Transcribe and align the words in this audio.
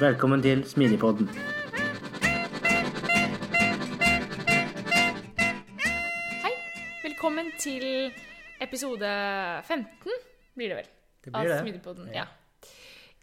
Velkommen 0.00 0.42
til 0.42 0.64
Sminipodden. 0.64 1.28
Hei. 6.42 6.52
Velkommen 7.02 7.50
til 7.60 7.84
episode 8.64 9.10
15, 9.68 10.16
blir 10.56 10.72
det 10.72 10.78
vel? 10.80 10.88
Det 11.24 11.32
blir 11.34 11.48
det. 11.48 11.56
Av 11.58 11.64
Smidigpodden. 11.66 12.08
Ja. 12.14 12.24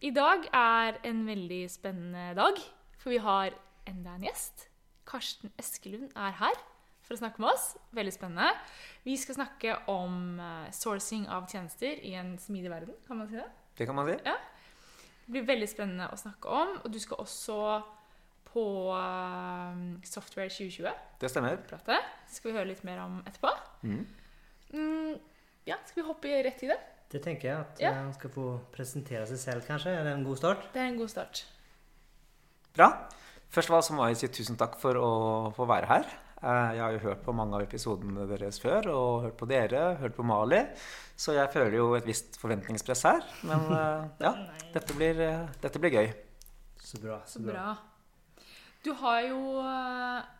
I 0.02 0.12
dag 0.16 0.46
er 0.56 1.00
en 1.10 1.24
veldig 1.28 1.64
spennende 1.74 2.30
dag, 2.38 2.62
for 3.02 3.14
vi 3.16 3.20
har 3.24 3.56
enda 3.90 4.16
en 4.16 4.28
gjest. 4.30 4.68
Karsten 5.10 5.52
Eskelund 5.60 6.14
er 6.16 6.38
her 6.40 6.62
for 7.04 7.18
å 7.18 7.20
snakke 7.24 7.42
med 7.42 7.52
oss. 7.56 7.74
Veldig 7.98 8.14
spennende. 8.14 8.54
Vi 9.08 9.18
skal 9.18 9.40
snakke 9.42 9.76
om 9.92 10.38
eh, 10.40 10.70
sourcing 10.76 11.26
av 11.28 11.50
tjenester 11.52 12.00
i 12.06 12.14
en 12.20 12.38
smidig 12.40 12.72
verden, 12.72 12.96
kan 13.08 13.20
man 13.20 13.28
si 13.32 13.40
det? 13.42 13.50
Det 13.80 13.90
kan 13.90 13.98
man 13.98 14.08
si. 14.12 14.20
Ja. 14.28 14.38
Det 15.30 15.36
blir 15.36 15.46
veldig 15.46 15.68
spennende 15.70 16.08
å 16.10 16.18
snakke 16.18 16.50
om. 16.50 16.72
Og 16.84 16.90
du 16.90 16.98
skal 17.00 17.20
også 17.22 17.58
på 18.50 18.64
eh, 18.98 19.82
Software 20.10 20.50
2020 20.50 20.90
Det 21.22 21.30
stemmer. 21.30 21.60
prate. 21.70 22.00
skal 22.34 22.50
vi 22.52 22.58
høre 22.58 22.70
litt 22.72 22.82
mer 22.88 23.04
om 23.04 23.20
etterpå. 23.30 23.52
Mm. 23.86 24.00
Mm, 24.74 25.20
ja, 25.70 25.78
skal 25.86 26.02
vi 26.02 26.08
hoppe 26.08 26.32
rett 26.48 26.64
i 26.66 26.72
det? 26.72 26.80
Det 27.14 27.22
tenker 27.26 27.48
jeg 27.52 27.60
at 27.60 27.80
Ja. 27.82 27.92
han 27.94 28.12
skal 28.14 28.30
få 28.34 28.48
presentere 28.74 29.28
seg 29.30 29.38
selv, 29.38 29.66
kanskje. 29.70 29.94
Er 30.00 30.04
det 30.04 30.14
en 30.18 30.24
god 30.26 30.38
start? 30.42 30.66
Det 30.74 30.82
er 30.82 30.88
en 30.90 30.98
god 30.98 31.10
start. 31.14 31.44
Bra. 32.74 32.90
Først 33.50 33.70
av 33.70 33.76
alt 33.80 33.86
så 33.86 33.94
må 33.98 34.08
jeg 34.10 34.18
si 34.18 34.28
tusen 34.28 34.58
takk 34.58 34.76
for 34.82 34.94
å 34.98 35.54
få 35.56 35.66
være 35.70 35.86
her. 35.90 36.06
Eh, 36.42 36.72
Jeg 36.76 36.82
har 36.84 36.94
jo 36.96 37.02
hørt 37.04 37.24
på 37.26 37.34
mange 37.36 37.58
av 37.58 37.66
episodene 37.66 38.26
deres 38.30 38.60
før, 38.64 38.88
og 38.94 39.24
hørt 39.28 39.38
på 39.40 39.48
dere, 39.50 39.96
hørt 40.00 40.16
på 40.16 40.24
Mali. 40.24 40.62
Så 41.20 41.34
jeg 41.36 41.52
føler 41.52 41.76
jo 41.82 41.90
et 41.98 42.06
visst 42.08 42.38
forventningspress 42.40 43.04
her. 43.10 43.26
Men 43.44 43.66
eh, 43.80 44.06
ja, 44.24 44.32
dette 44.76 44.96
blir, 44.96 45.20
eh, 45.26 45.48
dette 45.62 45.82
blir 45.84 45.98
gøy. 45.98 46.14
Så 46.80 47.02
bra. 47.04 47.20
Så 47.28 47.42
bra. 47.44 47.74
Du 48.84 48.94
har 49.02 49.22
jo 49.28 49.40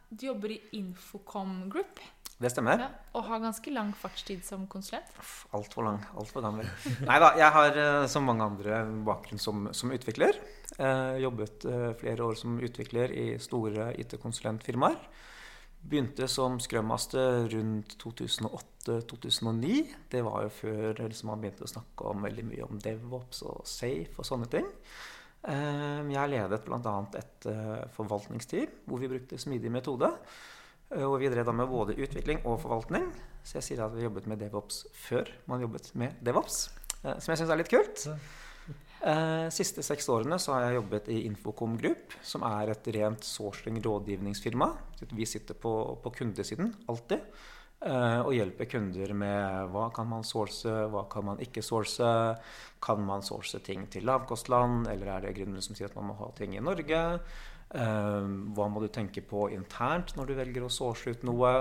Du 0.10 0.24
jobber 0.26 0.50
i 0.56 0.62
Infocom 0.80 1.68
Group 1.70 2.00
Det 2.40 2.50
stemmer. 2.50 2.80
ja, 2.80 2.88
og 3.14 3.26
har 3.28 3.42
ganske 3.44 3.70
lang 3.76 3.92
fartstid 3.94 4.46
som 4.48 4.64
konsulent. 4.72 5.12
Altfor 5.54 5.84
lang, 5.86 6.00
altfor 6.18 6.42
gammel. 6.42 6.66
Nei 7.04 7.18
da, 7.20 7.34
jeg 7.38 7.52
har 7.52 8.08
som 8.08 8.24
mange 8.26 8.48
andre 8.48 8.80
bakgrunn 9.06 9.38
som, 9.44 9.68
som 9.76 9.92
utvikler. 9.92 10.40
Eh, 10.80 11.20
jobbet 11.22 11.68
flere 12.00 12.24
år 12.32 12.40
som 12.40 12.56
utvikler 12.64 13.12
i 13.12 13.28
store 13.44 13.92
IT-konsulentfirmaer. 14.00 14.96
Begynte 15.80 16.28
som 16.28 16.60
scrum-master 16.60 17.48
rundt 17.50 17.96
2008-2009. 18.04 19.86
Det 20.12 20.22
var 20.26 20.44
jo 20.44 20.50
før 20.52 21.00
liksom, 21.06 21.30
man 21.32 21.42
begynte 21.42 21.64
å 21.66 21.72
snakke 21.72 22.10
om 22.12 22.26
veldig 22.28 22.46
mye 22.50 22.66
om 22.68 22.82
DevOps 22.84 23.42
og 23.48 23.64
Safe 23.70 24.20
og 24.20 24.28
sånne 24.28 24.50
ting. 24.52 24.68
Eh, 25.48 26.02
Jeg 26.12 26.30
ledet 26.34 26.66
bl.a. 26.68 26.96
et 27.18 27.48
eh, 27.48 27.86
forvaltningsteam 27.96 28.74
hvor 28.90 29.00
vi 29.02 29.08
brukte 29.12 29.40
smidig 29.40 29.72
metode. 29.72 30.12
Eh, 30.92 31.06
Og 31.08 31.18
vi 31.24 31.30
drev 31.32 31.48
da 31.48 31.56
med 31.56 31.72
både 31.72 31.96
utvikling 31.96 32.44
og 32.46 32.60
forvaltning. 32.62 33.08
Så 33.42 33.58
jeg 33.62 33.64
sier 33.70 33.86
at 33.88 33.96
vi 33.96 34.04
jobbet 34.04 34.28
med 34.28 34.44
DevOps 34.44 34.84
før 35.08 35.32
man 35.48 35.62
jobbet 35.64 35.94
med 35.96 36.20
DevOps. 36.22 36.70
eh, 37.06 37.16
Som 37.24 37.32
jeg 37.32 37.40
syns 37.46 37.50
er 37.56 37.62
litt 37.64 37.72
kult. 37.72 38.10
Eh, 39.00 39.48
siste 39.56 39.84
seks 39.86 40.10
årene 40.12 40.36
så 40.44 40.58
har 40.58 40.66
jeg 40.66 40.80
jobbet 40.82 41.06
i 41.14 41.22
Infocom 41.30 41.78
Group, 41.80 42.18
som 42.26 42.44
er 42.44 42.74
et 42.74 42.90
rent 42.98 43.24
sourcing-rådgivningsfirma. 43.24 44.68
Vi 45.16 45.28
sitter 45.30 45.56
på, 45.56 45.72
på 46.04 46.12
kundesiden 46.18 46.74
alltid 46.92 47.22
eh, 47.88 48.20
og 48.20 48.34
hjelper 48.36 48.68
kunder 48.74 49.14
med 49.16 49.72
hva 49.72 49.86
kan 49.96 50.10
man 50.12 50.28
source, 50.28 50.68
hva 50.92 51.06
kan 51.12 51.30
man 51.30 51.40
ikke 51.46 51.64
source. 51.64 52.10
Kan 52.84 53.06
man 53.08 53.24
source 53.24 53.64
ting 53.64 53.88
til 53.92 54.04
lavkostland, 54.10 54.92
eller 54.92 55.14
er 55.14 55.24
det 55.28 55.38
grunner 55.40 55.64
som 55.64 55.80
sier 55.80 55.88
at 55.88 55.96
man 55.96 56.12
må 56.12 56.20
ha 56.20 56.30
ting 56.36 56.58
i 56.58 56.64
Norge? 56.64 57.00
Eh, 57.70 58.28
hva 58.52 58.68
må 58.68 58.84
du 58.84 58.90
tenke 58.92 59.24
på 59.24 59.46
internt 59.56 60.16
når 60.18 60.28
du 60.28 60.38
velger 60.42 60.68
å 60.68 60.74
source 60.74 61.16
ut 61.16 61.24
noe? 61.24 61.54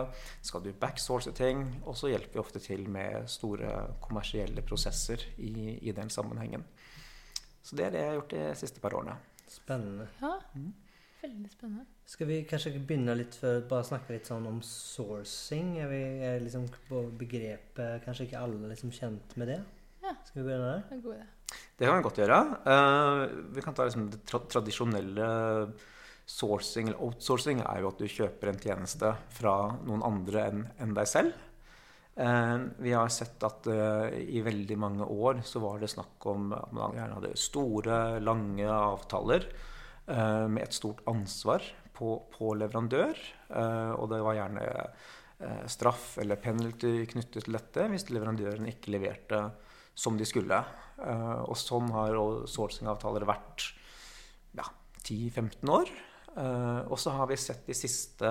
Skal 0.43 0.66
du 0.66 0.72
backsource 0.75 1.31
ting? 1.38 1.62
Og 1.84 1.94
så 2.00 2.10
hjelper 2.10 2.34
vi 2.34 2.43
ofte 2.43 2.66
til 2.66 2.88
med 2.91 3.31
store 3.31 3.93
kommersielle 4.03 4.66
prosesser 4.66 5.22
i, 5.38 5.78
i 5.87 5.94
den 5.94 6.10
sammenhengen. 6.10 6.66
Så 7.62 7.78
det 7.78 7.88
er 7.88 7.94
det 7.94 8.02
jeg 8.02 8.10
har 8.10 8.20
gjort 8.20 8.34
de 8.36 8.44
siste 8.58 8.82
par 8.82 8.96
årene. 8.98 9.16
Spennende. 9.48 10.06
Ja, 10.20 10.34
veldig 11.22 11.50
spennende. 11.52 11.86
Skal 12.08 12.28
vi 12.30 12.38
kanskje 12.48 12.74
begynne 12.78 13.16
litt 13.19 13.36
for 13.36 13.64
bare 13.69 13.84
snakke 13.84 14.14
litt 14.14 14.28
sånn 14.28 14.46
om 14.48 14.60
sourcing? 14.64 15.74
Er, 15.82 15.91
vi, 15.91 16.02
er 16.24 16.38
liksom 16.44 16.68
på 16.88 17.02
begrepet 17.20 18.04
Kanskje 18.06 18.28
ikke 18.28 18.44
alle 18.44 18.70
liksom 18.70 18.92
kjent 18.94 19.34
med 19.41 19.52
det? 19.52 19.58
Ja. 20.04 20.14
Skal 20.24 20.41
vi 20.41 20.47
begynne 20.47 20.70
der? 20.70 20.86
Det 20.88 20.97
en 20.97 21.04
god 21.04 21.18
idé. 21.18 21.26
Det 21.78 21.86
kan 21.86 21.98
vi 21.98 22.06
godt 22.06 22.20
gjøre. 22.22 22.38
Uh, 22.64 23.22
vi 23.56 23.64
kan 23.64 23.76
ta 23.76 23.88
liksom 23.88 24.08
det 24.12 24.22
tra 24.28 24.41
tradisjonelle 24.52 25.28
sourcing 26.28 26.91
eller 26.91 27.02
outsourcing 27.06 27.62
er 27.64 27.82
jo 27.82 27.91
at 27.92 28.00
du 28.02 28.08
kjøper 28.12 28.50
en 28.50 28.60
tjeneste 28.60 29.12
fra 29.32 29.54
noen 29.86 30.04
andre 30.04 30.44
enn 30.50 30.64
enn 30.76 30.97
deg 30.97 31.08
selv. 31.08 31.36
Eh, 32.18 32.58
vi 32.78 32.92
har 32.92 33.08
sett 33.08 33.42
at 33.46 33.66
eh, 33.70 34.16
i 34.34 34.40
veldig 34.42 34.76
mange 34.80 35.06
år 35.06 35.38
så 35.46 35.60
var 35.62 35.78
det 35.78 35.90
snakk 35.92 36.24
om 36.26 36.50
at 36.56 36.72
man 36.74 36.96
gjerne 36.96 37.18
hadde 37.20 37.36
store, 37.38 37.98
lange 38.18 38.66
avtaler 38.66 39.46
eh, 39.46 40.46
med 40.50 40.64
et 40.64 40.74
stort 40.74 41.04
ansvar 41.06 41.62
på, 41.94 42.16
på 42.34 42.56
leverandør. 42.58 43.22
Og 43.98 44.04
det 44.10 44.18
var 44.22 44.36
gjerne 44.36 44.66
straff 45.70 46.12
eller 46.22 46.38
penalty 46.42 47.08
knyttet 47.10 47.46
til 47.46 47.56
dette 47.56 47.86
hvis 47.90 48.06
leverandøren 48.12 48.68
ikke 48.70 48.92
leverte 48.94 49.40
som 49.98 50.14
de 50.18 50.26
skulle. 50.28 50.60
Og 51.02 51.58
sånn 51.58 51.90
har 51.90 52.14
sourcing-avtaler 52.46 53.26
vært 53.26 53.66
ja, 54.54 54.68
10-15 55.02 55.74
år. 55.74 55.90
Og 56.86 56.94
så 57.02 57.16
har 57.18 57.26
vi 57.32 57.40
sett 57.42 57.66
de 57.66 57.74
siste 57.74 58.30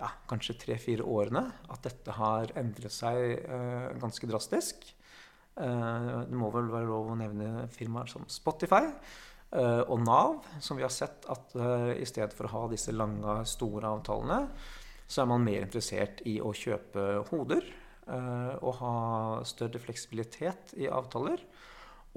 ja, 0.00 0.10
kanskje 0.30 0.56
tre-fire 0.60 1.04
årene 1.06 1.42
at 1.70 1.84
dette 1.84 2.14
har 2.16 2.52
endret 2.58 2.94
seg 2.94 3.44
uh, 3.44 3.90
ganske 4.00 4.28
drastisk. 4.30 4.86
Uh, 5.60 6.24
det 6.28 6.38
må 6.38 6.48
vel 6.54 6.70
være 6.72 6.88
lov 6.88 7.12
å 7.12 7.18
nevne 7.18 7.66
firmaer 7.74 8.08
som 8.10 8.24
Spotify 8.30 8.86
uh, 8.88 9.82
og 9.84 9.98
Nav, 10.06 10.38
som 10.62 10.78
vi 10.78 10.86
har 10.86 10.94
sett 10.94 11.28
at 11.30 11.56
i 11.96 12.06
stedet 12.08 12.36
for 12.36 12.48
å 12.48 12.54
ha 12.54 12.62
disse 12.72 12.94
lange, 12.96 13.40
store 13.48 13.90
avtalene, 13.90 14.44
så 15.10 15.24
er 15.24 15.30
man 15.32 15.44
mer 15.44 15.66
interessert 15.66 16.22
i 16.30 16.38
å 16.40 16.54
kjøpe 16.54 17.26
hoder 17.32 17.64
og 18.10 18.72
ha 18.80 18.94
større 19.46 19.78
fleksibilitet 19.78 20.72
i 20.82 20.88
avtaler. 20.90 21.42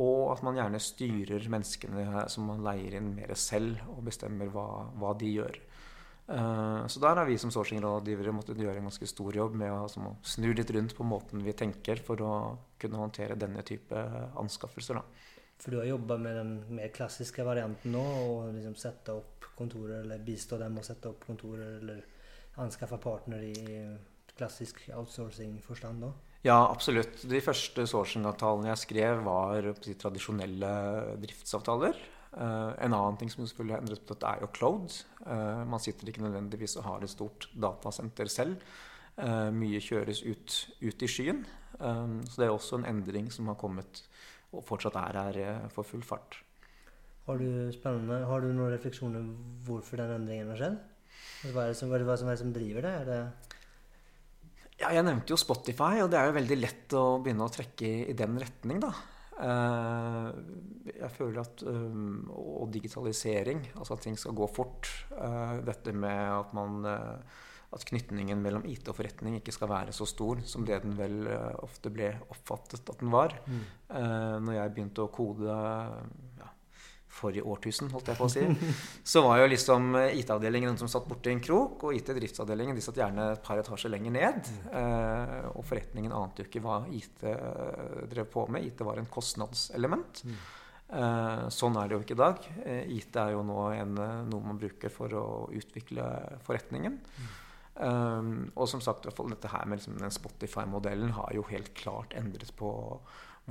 Og 0.01 0.31
at 0.31 0.41
man 0.45 0.57
gjerne 0.57 0.79
styrer 0.81 1.43
menneskene 1.53 2.23
som 2.33 2.47
man 2.49 2.63
leier 2.65 2.95
inn, 2.97 3.11
mer 3.13 3.35
selv, 3.37 3.81
og 3.93 4.07
bestemmer 4.07 4.49
hva, 4.53 4.65
hva 4.97 5.11
de 5.19 5.29
gjør. 5.35 5.59
Eh, 6.27 6.87
så 6.87 7.01
der 7.03 7.19
har 7.19 7.27
vi 7.27 7.37
som 7.37 7.51
sourcing-rådgivere 7.51 8.31
måttet 8.35 8.61
gjøre 8.61 8.79
en 8.79 8.87
ganske 8.87 9.07
stor 9.09 9.35
jobb 9.35 9.57
med 9.59 9.73
å, 9.75 9.83
som 9.91 10.07
å 10.07 10.15
snu 10.23 10.53
litt 10.55 10.71
rundt 10.71 10.95
på 10.95 11.07
måten 11.07 11.43
vi 11.43 11.55
tenker 11.57 11.99
for 12.03 12.23
å 12.23 12.33
kunne 12.79 13.01
håndtere 13.01 13.39
denne 13.39 13.65
type 13.67 14.05
anskaffelser. 14.39 15.01
Da. 15.01 15.33
For 15.59 15.73
du 15.75 15.81
har 15.81 15.91
jobba 15.91 16.17
med 16.19 16.39
den 16.39 16.53
mer 16.79 16.93
klassiske 16.95 17.43
varianten 17.45 17.93
nå, 17.95 18.03
og 18.03 18.53
liksom 18.55 18.75
sette 18.79 19.15
opp 19.15 19.49
kontorer, 19.57 20.01
eller 20.01 20.23
bistå 20.23 20.57
dem 20.61 20.79
å 20.79 20.85
sette 20.85 21.11
opp 21.11 21.27
kontorer, 21.27 21.77
eller 21.81 22.01
anskaffe 22.63 22.99
partner 23.01 23.43
i 23.43 23.55
klassisk 24.33 24.81
outsourcing-forstand 24.95 26.07
da? 26.07 26.13
Ja, 26.43 26.57
absolutt. 26.67 27.21
De 27.29 27.39
første 27.43 27.85
sourcing-avtalene 27.87 28.71
jeg 28.73 28.81
skrev, 28.81 29.21
var 29.23 29.69
de 29.83 29.95
tradisjonelle 29.99 30.71
driftsavtaler. 31.21 31.99
Eh, 32.33 32.71
en 32.85 32.95
annen 32.95 33.17
ting 33.19 33.29
som 33.31 33.45
selvfølgelig 33.45 33.75
har 33.75 33.83
endret 33.83 34.05
på 34.05 34.15
dette, 34.15 34.29
er 34.29 34.41
jo 34.41 34.53
cloud. 34.55 34.95
Uh, 35.23 35.61
man 35.69 35.81
sitter 35.81 36.09
ikke 36.09 36.23
nødvendigvis 36.25 36.77
og 36.81 36.87
har 36.87 37.03
et 37.03 37.11
stort 37.11 37.47
datasenter 37.53 38.31
selv. 38.31 38.63
Uh, 39.17 39.51
mye 39.53 39.81
kjøres 39.83 40.23
ut, 40.25 40.55
ut 40.81 41.05
i 41.05 41.09
skyen. 41.09 41.43
Så 41.73 42.37
det 42.37 42.45
er 42.45 42.51
også 42.53 42.77
en 42.77 42.85
endring 42.87 43.31
som 43.33 43.47
har 43.49 43.57
kommet 43.59 44.03
og 44.53 44.61
fortsatt 44.65 44.95
er 45.01 45.17
her 45.17 45.39
uh, 45.41 45.69
for 45.73 45.85
full 45.85 46.03
fart. 46.05 46.37
Har 47.25 47.39
du, 47.39 47.47
har 47.83 48.43
du 48.43 48.49
noen 48.51 48.73
refleksjoner 48.73 49.23
hvorfor 49.65 50.01
den 50.01 50.17
endringen 50.17 50.51
har 50.53 50.59
skjedd? 50.59 50.77
Altså, 51.43 51.53
hva 51.53 51.63
er 51.63 51.71
det 51.71 51.77
som, 51.79 51.89
hva 51.89 52.33
er 52.33 52.35
det 52.35 52.41
som 52.41 52.53
driver 52.55 52.85
det? 52.87 52.95
det 53.07 53.21
ja, 54.81 54.89
jeg 54.89 55.05
nevnte 55.05 55.31
jo 55.31 55.39
Spotify, 55.39 56.01
og 56.03 56.09
det 56.11 56.19
er 56.19 56.27
jo 56.27 56.35
veldig 56.35 56.55
lett 56.59 56.95
å 56.97 57.03
begynne 57.23 57.45
å 57.45 57.53
trekke 57.53 57.91
i 58.11 58.15
den 58.17 58.39
retning, 58.41 58.81
da. 58.83 58.89
Uh, 59.33 60.29
jeg 60.93 61.09
føler 61.09 61.39
at 61.41 61.63
um, 61.65 62.27
Og 62.37 62.67
digitalisering, 62.73 63.63
altså 63.73 63.95
at 63.95 64.03
ting 64.05 64.19
skal 64.19 64.35
gå 64.37 64.47
fort. 64.53 64.89
Uh, 65.09 65.57
dette 65.65 65.95
med 65.95 66.37
at 66.37 66.53
man 66.53 66.85
at 67.73 67.85
knytningen 67.89 68.37
mellom 68.37 68.67
IT 68.69 68.85
og 68.91 68.99
forretning 68.99 69.39
ikke 69.39 69.55
skal 69.55 69.71
være 69.71 69.93
så 69.97 70.05
stor 70.05 70.43
som 70.45 70.61
det 70.61 70.83
den 70.83 70.93
vel 70.93 71.25
ofte 71.65 71.89
ble 71.89 72.11
oppfattet 72.29 72.85
at 72.85 72.99
den 73.01 73.09
var. 73.09 73.33
Mm. 73.49 73.63
Når 74.45 74.53
jeg 74.53 74.73
begynte 74.75 75.01
å 75.01 75.09
kode 75.09 75.55
ja, 76.37 76.51
forrige 77.13 77.45
årtusen, 77.45 77.91
holdt 77.93 78.11
jeg 78.11 78.19
på 78.19 78.27
å 78.27 78.31
si, 78.31 78.45
så 79.13 79.23
var 79.25 79.41
jo 79.41 79.51
liksom 79.51 79.93
IT-avdelingen 80.05 80.73
den 80.73 80.81
som 80.81 80.91
satt 80.91 81.07
borti 81.09 81.33
en 81.33 81.43
krok, 81.43 81.85
og 81.87 81.99
IT-driftsavdelingen 81.99 82.77
de 82.77 82.83
satt 82.85 82.99
gjerne 83.01 83.29
et 83.35 83.43
par 83.45 83.61
etasjer 83.61 83.93
lenger 83.93 84.15
ned. 84.15 84.51
Uh, 84.73 85.53
og 85.53 85.63
forretningen 85.67 86.15
ante 86.15 86.43
jo 86.43 86.49
ikke 86.49 86.63
hva 86.63 86.81
IT 86.93 87.23
drev 88.11 88.27
på 88.33 88.47
med. 88.51 88.65
IT 88.67 88.83
var 88.85 88.99
en 88.99 89.09
kostnadselement. 89.11 90.25
Mm. 90.27 90.43
sånn 91.53 91.77
er 91.79 91.87
det 91.89 91.95
jo 91.95 92.01
ikke 92.03 92.13
i 92.13 92.19
dag. 92.19 92.43
IT 92.93 93.15
er 93.17 93.31
jo 93.33 93.45
nå 93.47 93.61
en, 93.73 93.95
noe 94.29 94.43
man 94.45 94.59
bruker 94.61 94.91
for 94.93 95.15
å 95.17 95.25
utvikle 95.55 96.05
forretningen. 96.45 96.99
Mm. 96.99 97.31
Og 98.53 98.69
som 98.69 98.81
sagt, 98.83 99.07
dette 99.07 99.49
her 99.49 99.65
med 99.65 99.79
liksom, 99.79 99.97
den 99.97 100.13
Spotify-modellen 100.13 101.15
har 101.17 101.33
jo 101.33 101.45
helt 101.49 101.73
klart 101.77 102.13
endret 102.17 102.53
på 102.59 102.69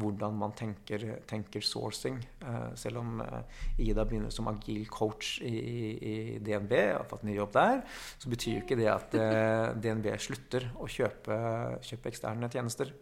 hvordan 0.00 0.36
man 0.40 0.54
tenker, 0.56 1.04
tenker 1.28 1.64
sourcing. 1.64 2.16
Uh, 2.40 2.72
selv 2.78 3.02
om 3.02 3.20
uh, 3.20 3.42
Ida 3.82 4.06
begynner 4.08 4.32
som 4.32 4.48
agil 4.48 4.86
coach 4.92 5.34
i, 5.44 5.52
i, 5.52 6.14
DNB 6.40 6.72
og 6.78 7.02
har 7.02 7.08
fått 7.10 7.26
ny 7.28 7.36
jobb 7.36 7.52
der, 7.56 7.82
så 8.22 8.32
betyr 8.32 8.56
jo 8.56 8.62
ikke 8.64 8.78
det 8.80 8.88
at 8.92 9.16
eh, 9.18 9.66
DNB 9.76 10.08
slutter 10.20 10.70
å 10.80 10.88
kjøpe, 10.88 11.36
kjøpe 11.84 12.12
eksterne 12.12 12.48
tjenester. 12.52 12.94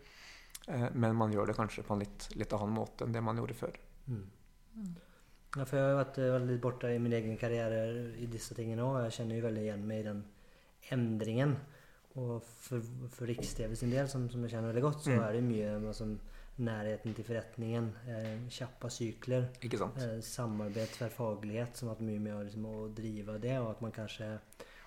men 0.70 1.16
man 1.16 1.32
gjør 1.32 1.50
det 1.50 1.56
kanskje 1.56 1.82
på 1.82 1.94
en 1.94 2.02
litt, 2.04 2.26
litt 2.38 2.52
annen 2.54 2.74
måte 2.74 3.04
enn 3.04 3.14
det 3.14 3.22
man 3.24 3.38
gjorde 3.38 3.56
før. 3.58 3.78
Mm. 4.06 4.26
Ja, 5.56 5.64
for 5.64 5.76
jeg 5.78 5.86
har 5.86 5.96
vært 5.98 6.18
veldig 6.20 6.58
borte 6.62 6.92
i 6.94 7.00
min 7.02 7.14
egen 7.16 7.38
karriere 7.40 7.80
i 8.22 8.28
disse 8.30 8.54
tingene 8.54 8.84
òg. 8.86 9.00
Jeg 9.06 9.16
kjenner 9.18 9.40
jo 9.40 9.46
veldig 9.48 9.64
igjen 9.64 9.86
meg 9.88 10.02
i 10.02 10.06
den 10.06 10.20
endringen. 10.94 11.56
Og 12.18 12.42
for, 12.42 12.82
for 13.14 13.30
Riks-TV 13.30 13.74
sin 13.78 13.92
del, 13.94 14.08
som, 14.10 14.26
som, 14.30 14.42
jeg 14.44 14.54
kjenner 14.54 14.72
veldig 14.72 14.84
godt, 14.84 15.04
så 15.04 15.14
mm. 15.14 15.24
er 15.24 15.36
det 15.36 15.42
mye 15.46 15.74
altså, 15.78 16.08
nærheten 16.60 17.14
til 17.16 17.26
forretningen, 17.26 17.90
eh, 18.06 18.48
kjappe 18.52 18.90
sykler, 18.92 19.48
eh, 19.62 20.20
samarbeid, 20.20 20.88
tverrfaglighet, 20.96 21.76
som 21.76 21.88
har 21.88 21.96
hatt 21.96 22.04
mye 22.04 22.20
med 22.20 22.46
liksom, 22.46 22.66
å 22.66 22.94
drive 22.94 23.38
det, 23.40 23.58
og 23.58 23.70
at 23.70 23.80
man 23.82 23.92
kanskje 23.92 24.40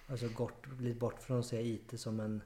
altså, 0.09 0.29
gått 0.35 0.67
litt 0.79 0.99
bort 0.99 1.21
fra 1.21 1.39
å 1.39 1.45
se 1.45 1.61
IT 1.61 1.97
som 1.99 2.19
en 2.19 2.41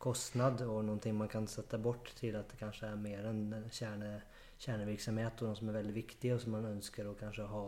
kostnad 0.00 0.62
og 0.64 0.84
noe 0.84 1.12
man 1.12 1.28
kan 1.28 1.46
sette 1.46 1.78
bort, 1.78 2.12
til 2.16 2.36
at 2.36 2.48
det 2.48 2.58
kanskje 2.58 2.88
er 2.88 2.96
mer 2.96 3.26
en 3.28 3.42
kjerne, 3.68 4.22
kjernevirksomhet 4.58 5.42
og 5.42 5.50
noe 5.50 5.56
som 5.56 5.68
er 5.68 5.78
veldig 5.82 5.94
viktig, 5.94 6.34
og 6.34 6.40
som 6.40 6.56
man 6.56 6.70
ønsker 6.70 7.06
å 7.06 7.16
kanskje 7.18 7.46
ha 7.50 7.64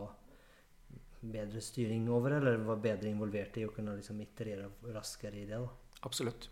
bedre 1.23 1.61
styring 1.61 2.09
over, 2.11 2.39
eller 2.39 2.57
være 2.57 2.81
bedre 2.83 3.09
involvert 3.09 3.57
i 3.57 3.67
å 3.67 3.71
kunne 3.71 3.95
liksom 3.99 4.19
iterere 4.21 4.71
raskere 4.95 5.39
i 5.39 5.45
det? 5.45 5.61
da? 5.61 5.99
Absolutt. 6.03 6.49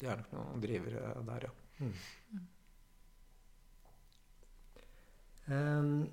Det 0.00 0.08
er 0.08 0.16
nok 0.22 0.32
noen 0.32 0.64
drivere 0.64 1.12
der, 1.28 1.46
ja. 1.46 1.52
Mm. 1.80 2.48
Um, 5.50 6.08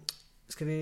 skal 0.47 0.69
vi, 0.69 0.75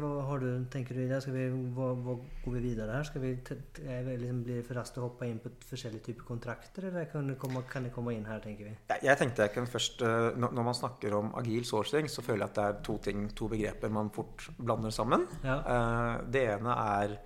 hva 0.00 0.08
har 0.26 0.40
du, 0.42 0.48
tenker 0.70 0.96
du 0.98 1.04
i 1.04 1.06
det? 1.06 1.20
Skal 1.22 1.36
vi, 1.36 1.44
hva, 1.76 1.92
hva 1.94 2.16
går 2.42 2.54
vi 2.56 2.62
videre 2.64 2.96
her? 2.96 3.06
Skal 3.06 3.22
vi 3.22 3.30
liksom, 3.38 4.40
Blir 4.42 4.58
det 4.58 4.64
for 4.66 4.80
raskt 4.80 4.98
å 4.98 5.04
hoppe 5.04 5.28
inn 5.30 5.38
på 5.42 5.52
forskjellige 5.68 6.08
typer 6.08 6.26
kontrakter, 6.26 6.88
eller 6.88 7.06
kan 7.12 7.30
det, 7.30 7.36
komme, 7.38 7.62
kan 7.70 7.86
det 7.86 7.92
komme 7.94 8.16
inn 8.16 8.26
her, 8.26 8.42
tenker 8.42 8.66
vi? 8.66 8.74
Jeg 9.06 9.20
tenkte 9.20 9.46
jeg 9.46 9.54
kan 9.54 9.70
først, 9.70 10.02
eh, 10.02 10.32
Når 10.42 10.66
man 10.66 10.74
snakker 10.74 11.14
om 11.20 11.30
agil 11.38 11.62
sourcing, 11.68 12.10
så 12.10 12.26
føler 12.26 12.48
jeg 12.48 12.50
at 12.50 12.58
det 12.58 12.66
er 12.66 12.82
to 12.90 12.98
ting, 13.06 13.30
to 13.30 13.50
begreper 13.54 13.94
man 13.94 14.10
fort 14.10 14.48
blander 14.58 14.90
sammen. 14.90 15.28
Ja. 15.46 15.60
Eh, 15.62 16.26
det 16.34 16.46
ene 16.56 16.78
er 16.98 17.18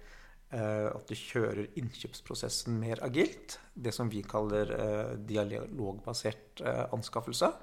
eh, 0.53 0.89
at 0.93 1.09
du 1.09 1.17
kjører 1.17 1.79
innkjøpsprosessen 1.81 2.77
mer 2.77 3.01
agilt. 3.09 3.57
Det 3.73 3.97
som 3.97 4.13
vi 4.13 4.21
kaller 4.21 4.77
dialogbasert 5.17 6.61
anskaffelse. 6.93 7.57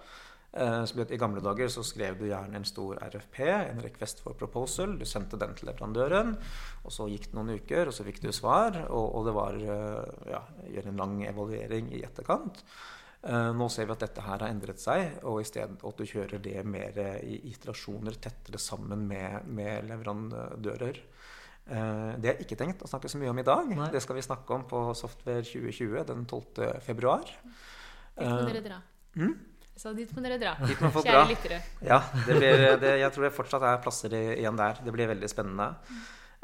Eh, 0.58 1.04
I 1.14 1.18
gamle 1.20 1.42
dager 1.44 1.70
så 1.70 1.84
skrev 1.86 2.18
du 2.18 2.26
gjerne 2.30 2.58
en 2.58 2.66
stor 2.66 2.98
RFP, 2.98 3.40
en 3.54 3.82
request 3.84 4.24
for 4.24 4.38
proposal. 4.38 4.96
Du 4.98 5.06
sendte 5.06 5.38
den 5.38 5.54
til 5.58 5.70
leverandøren, 5.70 6.34
og 6.84 6.94
så 6.94 7.06
gikk 7.12 7.30
det 7.30 7.38
noen 7.38 7.58
uker, 7.60 7.90
og 7.90 7.94
så 7.94 8.06
fikk 8.08 8.22
du 8.24 8.32
svar. 8.34 8.80
Og, 8.88 9.06
og 9.20 9.28
det 9.28 9.34
var 9.38 9.58
eh, 9.62 10.30
ja, 10.34 10.44
gjøre 10.74 10.94
en 10.94 11.02
lang 11.04 11.18
evaluering 11.30 11.92
i 11.94 12.02
etterkant. 12.08 12.64
Eh, 13.22 13.52
nå 13.58 13.68
ser 13.74 13.90
vi 13.90 13.94
at 13.98 14.06
dette 14.08 14.24
her 14.26 14.40
har 14.40 14.50
endret 14.50 14.82
seg, 14.82 15.20
og 15.30 15.44
i 15.44 15.50
stedet 15.50 15.78
at 15.78 16.02
du 16.02 16.10
kjører 16.10 16.42
det 16.42 16.64
mer 16.66 16.98
i 17.22 17.38
iterasjoner 17.52 18.18
tettere 18.22 18.62
sammen 18.62 19.06
med, 19.10 19.46
med 19.46 19.92
leverandører. 19.92 21.04
Det 21.68 22.24
har 22.24 22.38
jeg 22.38 22.46
ikke 22.46 22.56
tenkt 22.56 22.84
å 22.86 22.88
snakke 22.88 23.10
så 23.12 23.20
mye 23.20 23.34
om 23.34 23.42
i 23.42 23.44
dag. 23.44 23.68
Nei. 23.76 23.90
Det 23.92 24.00
skal 24.00 24.16
vi 24.16 24.22
snakke 24.24 24.56
om 24.56 24.62
på 24.72 24.86
Software 24.96 25.44
2020 25.44 26.06
den 26.08 26.24
12. 26.24 26.80
februar. 26.86 27.28
Dit 28.16 28.24
må 28.24 28.46
dere 28.48 28.64
dra. 28.64 28.78
Mm? 29.20 29.34
Så 29.78 29.94
dit 29.94 30.10
må 30.16 30.24
dere 30.26 30.40
dra. 30.42 30.56
Må 30.82 31.04
Kjære 31.06 31.24
lyttere. 31.30 31.62
Ja, 31.86 32.02
det 32.26 32.38
blir, 32.40 32.62
det, 32.82 32.94
jeg 33.04 33.14
tror 33.14 33.28
det 33.28 33.34
fortsatt 33.36 33.66
er 33.70 33.82
plasser 33.84 34.14
igjen 34.18 34.58
der. 34.58 34.80
Det 34.84 34.94
blir 34.96 35.10
veldig 35.12 35.30
spennende. 35.30 35.72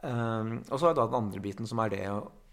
Um, 0.03 0.57
og 0.67 0.77
så 0.77 0.89
er 0.89 0.97
det 0.97 1.05
den 1.07 1.17
andre 1.17 1.41
biten, 1.41 1.67
som 1.69 1.79
er 1.81 1.93
det 1.93 2.03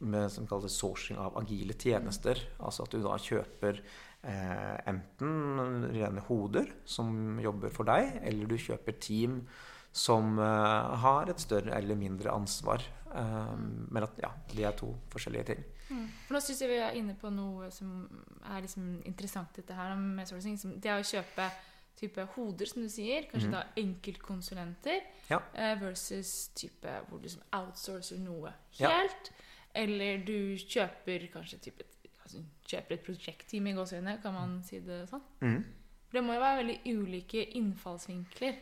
med, 0.00 0.30
som 0.32 0.46
kalles 0.48 0.76
sourcing 0.80 1.18
av 1.20 1.36
agile 1.40 1.76
tjenester. 1.76 2.40
Altså 2.62 2.86
at 2.86 2.94
du 2.94 3.02
da 3.04 3.18
kjøper 3.20 3.82
eh, 4.22 4.76
enten 4.88 5.90
rene 5.92 6.24
hoder 6.28 6.70
som 6.88 7.40
jobber 7.42 7.74
for 7.74 7.90
deg, 7.90 8.22
eller 8.24 8.48
du 8.48 8.56
kjøper 8.56 8.96
team 9.02 9.42
som 9.92 10.38
eh, 10.38 10.96
har 11.04 11.28
et 11.28 11.42
større 11.42 11.74
eller 11.76 11.98
mindre 11.98 12.32
ansvar. 12.32 12.86
Um, 13.10 13.88
men 13.90 14.06
at 14.06 14.22
ja, 14.22 14.30
de 14.54 14.64
er 14.64 14.76
to 14.78 14.94
forskjellige 15.12 15.50
ting. 15.52 15.64
Mm. 15.90 16.06
For 16.26 16.36
nå 16.36 16.42
syns 16.44 16.62
jeg 16.62 16.70
vi 16.70 16.78
er 16.80 16.96
inne 16.98 17.16
på 17.18 17.32
noe 17.34 17.70
som 17.74 18.04
er 18.46 18.62
liksom 18.64 18.86
interessant, 19.08 19.52
dette 19.56 19.76
her 19.76 19.96
med 19.98 20.28
sourcing. 20.28 20.56
Det 20.80 20.94
å 20.94 21.02
kjøpe 21.02 21.50
type 22.00 22.24
hoder, 22.34 22.68
som 22.70 22.84
du 22.84 22.88
sier, 22.88 23.26
kanskje 23.28 23.50
mm. 23.50 23.54
da 23.56 23.62
enkeltkonsulenter, 23.82 25.02
ja. 25.28 25.40
Eh, 25.52 25.74
versus 25.82 26.50
type 26.56 26.94
hvor 27.08 27.20
du 27.20 27.26
liksom 27.28 27.44
outsourcer 27.58 28.20
noe 28.22 28.54
helt. 28.78 29.32
Ja. 29.32 29.48
Eller 29.82 30.22
du 30.26 30.56
kjøper 30.58 31.28
kanskje 31.34 31.60
type 31.66 31.84
altså, 32.24 32.40
kjøper 32.70 32.96
et 32.96 33.04
prosjektteam 33.06 33.68
i 33.70 33.74
gåseøynene, 33.76 34.16
kan 34.22 34.34
man 34.34 34.56
si 34.66 34.80
det 34.86 35.04
sånn? 35.10 35.22
Mm. 35.44 35.60
Det 36.10 36.22
må 36.26 36.34
jo 36.34 36.42
være 36.42 36.62
veldig 36.62 36.78
ulike 36.90 37.44
innfallsvinkler 37.60 38.56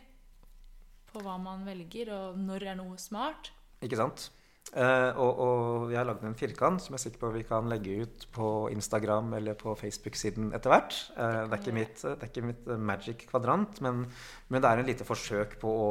på 1.08 1.23
hva 1.25 1.38
man 1.40 1.64
velger, 1.64 2.11
og 2.12 2.42
når 2.42 2.66
er 2.73 2.76
noe 2.80 2.99
smart. 3.00 3.52
Ikke 3.85 3.97
sant? 4.00 4.28
Uh, 4.68 5.16
og, 5.16 5.38
og, 5.40 5.84
jeg 5.88 5.96
har 5.96 6.06
lagd 6.10 6.25
en 6.28 6.37
firkant 6.37 6.82
som 6.82 6.92
jeg 6.92 6.98
er 6.98 7.02
sikker 7.06 7.22
på 7.22 7.30
vi 7.32 7.44
kan 7.48 7.70
legge 7.70 8.02
ut 8.04 8.26
på 8.37 8.48
Instagram 8.68 9.30
eller 9.38 9.56
på 9.56 9.72
Facebook-siden 9.80 10.50
etter 10.56 10.75
hvert. 10.75 10.96
Uh, 11.16 11.48
det, 11.48 11.72
det 11.72 12.12
er 12.12 12.28
ikke 12.28 12.44
mitt 12.44 12.68
magic 12.76 13.25
kvadrant, 13.30 13.80
men, 13.84 14.04
men, 14.52 14.60
det 14.60 14.68
er 14.68 14.82
en 14.82 14.90
lite 14.90 15.08
forsøk 15.08 15.56
på 15.62 15.72
å 15.72 15.90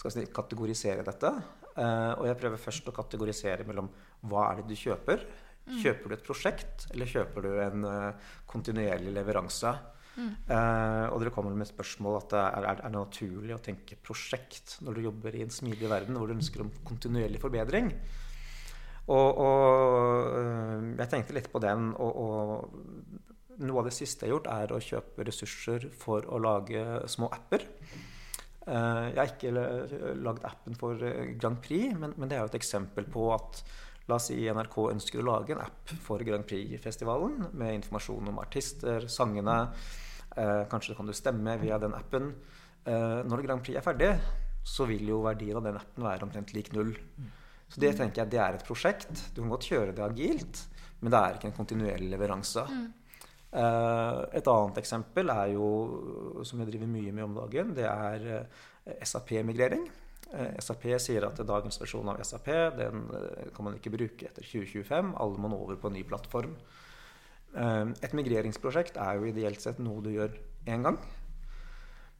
si, 0.00 0.24
kategorisere 0.32 1.04
dette. 1.04 1.34
Uh, 1.76 2.16
og 2.16 2.26
jeg 2.30 2.40
prøver 2.40 2.64
først 2.64 2.88
å 2.88 2.96
kategorisere 2.96 3.68
mellom 3.68 3.92
hva 4.30 4.48
er 4.48 4.62
det 4.62 4.72
du 4.72 4.76
kjøper. 4.86 5.26
Mm. 5.68 5.76
Kjøper 5.84 6.08
du 6.08 6.16
et 6.16 6.26
prosjekt, 6.26 6.88
eller 6.94 7.12
kjøper 7.12 7.44
du 7.44 7.52
en 7.62 7.84
kontinuerlig 8.50 9.12
leveranse? 9.14 9.76
Uh, 10.12 11.08
og 11.08 11.22
dere 11.22 11.32
kommer 11.32 11.54
med 11.56 11.68
spørsmål 11.68 12.18
at 12.18 12.32
det 12.34 12.40
er, 12.42 12.66
er, 12.68 12.80
det 12.82 12.90
naturlig 12.92 13.54
å 13.56 13.62
tenke 13.64 13.96
prosjekt 14.04 14.76
når 14.84 14.98
du 14.98 15.06
jobber 15.06 15.38
i 15.38 15.44
en 15.46 15.54
smidig 15.54 15.88
verden 15.88 16.18
hvor 16.18 16.28
du 16.28 16.36
ønsker 16.36 16.64
om 16.64 16.72
kontinuerlig 16.84 17.40
forbedring. 17.40 17.88
Og, 19.08 19.40
og 19.40 20.36
uh, 20.36 20.90
jeg 21.00 21.10
tenkte 21.14 21.36
litt 21.38 21.48
på 21.52 21.62
den. 21.64 21.90
Og, 21.96 22.22
og, 22.26 23.60
noe 23.62 23.82
av 23.82 23.88
det 23.88 23.94
siste 23.94 24.26
jeg 24.26 24.32
har 24.32 24.36
gjort, 24.36 24.50
er 24.52 24.72
å 24.74 24.82
kjøpe 24.82 25.26
ressurser 25.28 25.86
for 25.96 26.26
å 26.28 26.40
lage 26.42 26.82
små 27.12 27.30
apper. 27.32 27.64
Uh, 28.66 29.08
jeg 29.12 29.18
har 29.18 29.32
ikke 29.32 29.54
lagd 30.22 30.44
appen 30.46 30.76
for 30.78 31.00
Grand 31.40 31.60
Prix, 31.64 31.96
men, 31.96 32.14
men 32.16 32.28
det 32.28 32.36
er 32.36 32.44
jo 32.44 32.52
et 32.52 32.60
eksempel 32.60 33.08
på 33.12 33.30
at 33.34 33.64
La 34.08 34.16
oss 34.18 34.30
si 34.30 34.38
NRK 34.50 34.78
ønsker 34.90 35.22
å 35.22 35.26
lage 35.28 35.54
en 35.54 35.62
app 35.62 35.92
for 36.02 36.22
Grand 36.26 36.46
Prix-festivalen 36.46 37.52
med 37.52 37.76
informasjon 37.76 38.32
om 38.32 38.40
artister, 38.42 39.06
sangene, 39.06 39.60
Eh, 40.36 40.64
kanskje 40.70 40.94
kan 40.96 41.06
du 41.06 41.12
stemme 41.12 41.58
via 41.60 41.78
den 41.78 41.94
appen. 41.94 42.32
Eh, 42.84 43.20
når 43.28 43.44
Grand 43.44 43.64
Prix 43.64 43.76
er 43.78 43.84
ferdig, 43.84 44.12
så 44.64 44.86
vil 44.88 45.04
jo 45.10 45.22
verdien 45.26 45.58
av 45.58 45.66
den 45.66 45.78
appen 45.78 46.06
være 46.06 46.26
omtrent 46.26 46.54
lik 46.56 46.72
null. 46.72 46.94
Så 47.68 47.80
det 47.80 47.94
tenker 47.98 48.22
jeg 48.22 48.32
det 48.32 48.40
er 48.40 48.56
et 48.56 48.66
prosjekt. 48.66 49.12
Du 49.34 49.42
kan 49.42 49.52
godt 49.52 49.68
kjøre 49.68 49.94
det 49.96 50.04
agilt, 50.04 50.66
men 51.00 51.12
det 51.12 51.20
er 51.20 51.36
ikke 51.36 51.50
en 51.50 51.56
kontinuerlig 51.56 52.10
leveranse. 52.12 52.64
Eh, 53.52 54.20
et 54.38 54.48
annet 54.48 54.78
eksempel 54.80 55.32
er 55.32 55.52
jo, 55.52 55.66
som 56.44 56.60
jeg 56.62 56.70
driver 56.70 56.88
mye 56.88 57.12
med 57.12 57.24
om 57.24 57.34
dagen, 57.42 57.74
det 57.76 57.88
er 57.88 58.28
eh, 58.38 59.04
SAP-migrering. 59.04 59.84
Eh, 60.32 60.54
SAP 60.64 60.86
sier 61.02 61.26
at 61.26 61.40
dagens 61.44 61.76
versjon 61.80 62.08
av 62.08 62.20
SAP 62.24 62.48
den 62.78 63.04
eh, 63.12 63.48
kan 63.52 63.66
man 63.66 63.76
ikke 63.76 63.92
bruke 63.92 64.30
etter 64.30 64.46
2025. 64.46 65.12
Alle 65.20 65.42
må 65.42 65.50
nå 65.52 65.58
over 65.60 65.80
på 65.80 65.90
en 65.90 65.98
ny 65.98 66.04
plattform. 66.08 66.54
Eh, 67.52 67.92
et 68.00 68.16
migreringsprosjekt 68.16 68.96
er 69.02 69.18
jo 69.18 69.28
ideelt 69.28 69.60
sett 69.60 69.82
noe 69.82 70.00
du 70.04 70.12
gjør 70.14 70.32
én 70.72 70.86
gang. 70.86 70.96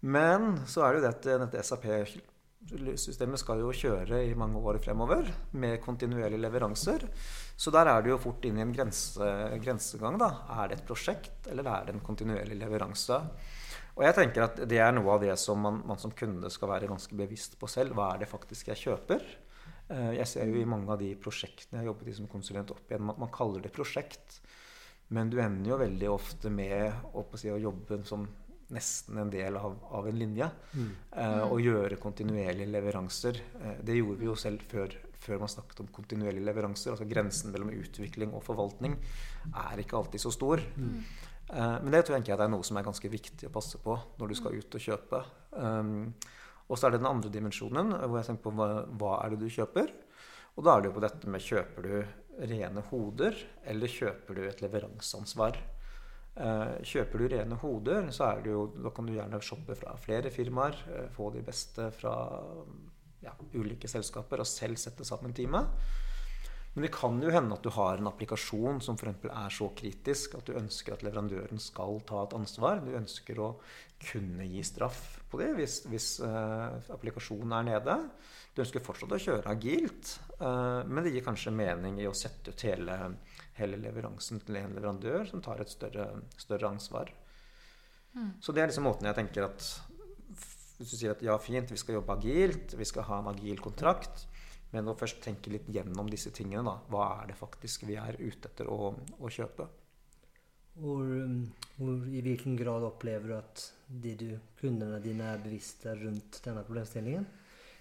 Men 0.03 0.59
så 0.69 0.85
er 0.85 0.93
det 0.93 1.01
jo 1.01 1.07
det 1.07 1.13
at 1.15 1.31
dette 1.47 1.65
SAP-systemet 1.65 3.41
skal 3.41 3.63
jo 3.63 3.73
kjøre 3.73 4.21
i 4.27 4.37
mange 4.37 4.61
år 4.61 4.81
fremover 4.83 5.31
med 5.55 5.79
kontinuerlige 5.85 6.43
leveranser. 6.43 7.07
Så 7.57 7.73
der 7.73 7.89
er 7.89 8.03
det 8.03 8.11
jo 8.11 8.21
fort 8.21 8.45
inn 8.45 8.59
i 8.59 8.65
en 8.67 8.75
grense, 8.75 9.31
grensegang. 9.63 10.19
da. 10.21 10.33
Er 10.59 10.69
det 10.69 10.81
et 10.81 10.89
prosjekt, 10.89 11.47
eller 11.49 11.71
er 11.71 11.87
det 11.87 11.97
en 11.97 12.05
kontinuerlig 12.05 12.59
leveranse? 12.59 13.23
Og 13.97 14.05
jeg 14.07 14.17
tenker 14.17 14.47
at 14.47 14.61
det 14.69 14.79
er 14.81 14.93
noe 14.97 15.11
av 15.13 15.21
det 15.25 15.35
som 15.41 15.59
man, 15.61 15.83
man 15.87 16.01
som 16.01 16.15
kunde 16.17 16.49
skal 16.53 16.71
være 16.71 16.89
ganske 16.89 17.17
bevisst 17.19 17.59
på 17.61 17.69
selv. 17.69 17.93
Hva 17.99 18.15
er 18.15 18.23
det 18.23 18.31
faktisk 18.31 18.71
jeg 18.73 18.81
kjøper? 18.87 19.25
Eh, 19.93 20.13
Jeg 20.17 20.29
ser 20.31 20.49
jo 20.49 20.61
i 20.63 20.69
mange 20.69 20.89
av 20.93 21.01
de 21.03 21.11
prosjektene 21.21 21.79
jeg 21.81 21.85
har 21.85 21.91
jobbet 21.93 22.09
i 22.09 22.17
som 22.17 22.31
konsulent 22.33 22.73
opp 22.73 22.89
igjen, 22.89 23.05
man, 23.05 23.19
man 23.21 23.33
kaller 23.35 23.61
det 23.65 23.73
prosjekt. 23.77 24.41
Men 25.13 25.29
du 25.29 25.37
ender 25.45 25.75
jo 25.75 25.77
veldig 25.83 26.09
ofte 26.09 26.49
med 26.49 26.89
å, 27.13 27.27
si, 27.37 27.51
å 27.53 27.61
jobbe 27.61 28.01
som 28.09 28.25
nesten 28.73 29.19
en 29.21 29.29
del 29.29 29.59
av, 29.61 29.75
av 29.93 30.07
en 30.09 30.17
linje. 30.17 30.47
Eh, 31.13 31.43
og 31.45 31.61
gjøre 31.61 31.99
kontinuerlige 32.01 32.71
leveranser. 32.73 33.43
Eh, 33.61 33.75
det 33.85 33.99
gjorde 33.99 34.23
vi 34.23 34.31
jo 34.31 34.37
selv 34.41 34.65
før, 34.71 34.95
før 35.21 35.43
man 35.43 35.53
snakket 35.53 35.83
om 35.85 35.91
kontinuerlige 35.93 36.47
leveranser. 36.49 36.95
Altså 36.95 37.05
grensen 37.11 37.53
mellom 37.53 37.75
utvikling 37.77 38.33
og 38.33 38.41
forvaltning 38.47 38.97
er 39.53 39.85
ikke 39.85 40.01
alltid 40.01 40.25
så 40.25 40.33
stor. 40.33 40.65
Eh, 40.65 41.29
men 41.51 41.91
det 41.93 42.05
tror 42.07 42.19
jeg 42.19 42.37
er 42.37 42.49
noe 42.53 42.65
som 42.65 42.79
er 42.79 42.87
ganske 42.87 43.09
viktig 43.13 43.49
å 43.49 43.53
passe 43.53 43.81
på 43.83 43.97
når 44.21 44.31
du 44.31 44.37
skal 44.39 44.57
ut 44.57 44.79
og 44.79 44.85
kjøpe. 44.87 45.21
Um, 45.53 46.15
og 46.69 46.79
så 46.79 46.87
er 46.87 46.95
det 46.95 47.03
den 47.03 47.11
andre 47.11 47.33
dimensjonen, 47.33 47.93
hvor 48.07 48.17
jeg 48.21 48.31
tenker 48.31 48.47
på 48.47 48.55
hva, 48.57 48.69
hva 48.97 49.19
er 49.25 49.35
det 49.35 49.43
du 49.43 49.53
kjøper. 49.53 49.93
Og 50.57 50.65
da 50.65 50.75
er 50.75 50.83
det 50.83 50.91
jo 50.91 50.97
på 50.97 51.05
dette 51.05 51.33
med 51.33 51.45
kjøper 51.45 51.89
du 51.89 52.47
rene 52.49 52.85
hoder, 52.89 53.37
eller 53.69 53.93
kjøper 53.93 54.39
du 54.39 54.43
et 54.47 54.63
leveranseansvar. 54.65 55.59
Eh, 56.33 56.75
kjøper 56.89 57.21
du 57.21 57.27
rene 57.29 57.59
hoder, 57.61 58.09
så 58.15 58.31
er 58.31 58.41
det 58.45 58.55
jo, 58.55 58.63
da 58.73 58.93
kan 58.95 59.09
du 59.09 59.13
gjerne 59.13 59.43
shoppe 59.45 59.77
fra 59.77 59.93
flere 60.01 60.33
firmaer. 60.33 60.79
eh, 60.95 61.11
Få 61.13 61.29
de 61.35 61.45
beste 61.45 61.91
fra 61.93 62.15
ja, 63.23 63.35
ulike 63.53 63.91
selskaper 63.91 64.41
og 64.41 64.49
selv 64.49 64.81
sette 64.81 65.05
sammen 65.05 65.37
teamet. 65.37 65.69
Men 66.73 66.87
det 66.87 66.93
kan 66.95 67.19
jo 67.21 67.33
hende 67.33 67.53
at 67.53 67.65
du 67.65 67.69
har 67.75 68.01
en 68.01 68.09
applikasjon 68.09 68.79
som 68.81 68.97
for 68.97 69.13
er 69.13 69.53
så 69.53 69.69
kritisk 69.77 70.39
at 70.39 70.47
du 70.49 70.57
ønsker 70.57 70.95
at 70.95 71.03
leverandøren 71.05 71.61
skal 71.61 72.01
ta 72.09 72.23
et 72.25 72.37
ansvar. 72.39 72.81
Du 72.81 72.95
ønsker 72.97 73.41
å 73.45 73.51
kunne 74.03 74.47
gi 74.49 74.63
straff 74.65 75.03
på 75.31 75.41
det 75.43 75.51
hvis, 75.59 75.83
hvis 75.93 76.09
uh, 76.25 76.81
applikasjonen 76.97 77.53
er 77.59 77.69
nede. 77.69 77.99
Du 78.57 78.65
ønsker 78.65 78.85
fortsatt 78.85 79.13
å 79.13 79.21
kjøre 79.21 79.53
agilt, 79.53 80.17
uh, 80.41 80.81
men 80.89 81.05
det 81.05 81.13
gir 81.13 81.27
kanskje 81.29 81.53
mening 81.55 82.01
i 82.01 82.09
å 82.09 82.17
sette 82.17 82.57
ut 82.57 82.65
hele, 82.65 82.97
hele 83.61 83.81
leveransen 83.85 84.41
til 84.41 84.63
en 84.63 84.73
leverandør 84.73 85.29
som 85.29 85.45
tar 85.45 85.61
et 85.61 85.73
større, 85.73 86.09
større 86.41 86.73
ansvar. 86.73 87.13
Så 88.45 88.53
det 88.53 88.61
er 88.61 88.69
liksom 88.69 88.85
måten 88.85 89.09
jeg 89.09 89.17
tenker 89.17 89.47
at 89.47 89.63
hvis 90.77 90.91
du 90.91 90.99
sier 90.99 91.15
at 91.15 91.23
ja, 91.25 91.37
fint, 91.41 91.71
vi 91.71 91.79
skal 91.81 91.97
jobbe 92.01 92.17
agilt, 92.17 92.75
vi 92.77 92.87
skal 92.89 93.07
ha 93.09 93.21
en 93.23 93.31
agil 93.31 93.61
kontrakt, 93.63 94.27
men 94.73 94.89
å 94.89 94.97
først 94.97 95.21
tenke 95.25 95.53
litt 95.53 95.69
gjennom 95.73 96.09
disse 96.11 96.33
tingene, 96.35 96.65
da. 96.65 96.79
Hva 96.89 97.07
er 97.21 97.33
det 97.33 97.39
faktisk 97.39 97.85
vi 97.89 97.99
er 98.01 98.17
ute 98.21 98.49
etter 98.49 98.71
å, 98.73 98.93
å 99.21 99.33
kjøpe? 99.33 99.69
Og, 100.81 101.01
um, 101.05 101.41
og 101.85 102.07
i 102.09 102.23
hvilken 102.25 102.57
grad 102.57 102.85
opplever 102.87 103.29
du 103.29 103.37
at 103.37 103.65
de 104.03 104.15
du, 104.17 104.29
kundene 104.61 105.01
dine 105.05 105.27
er 105.35 105.43
bevisste 105.45 105.93
rundt 106.01 106.41
denne 106.47 106.65
problemstillingen? 106.65 107.27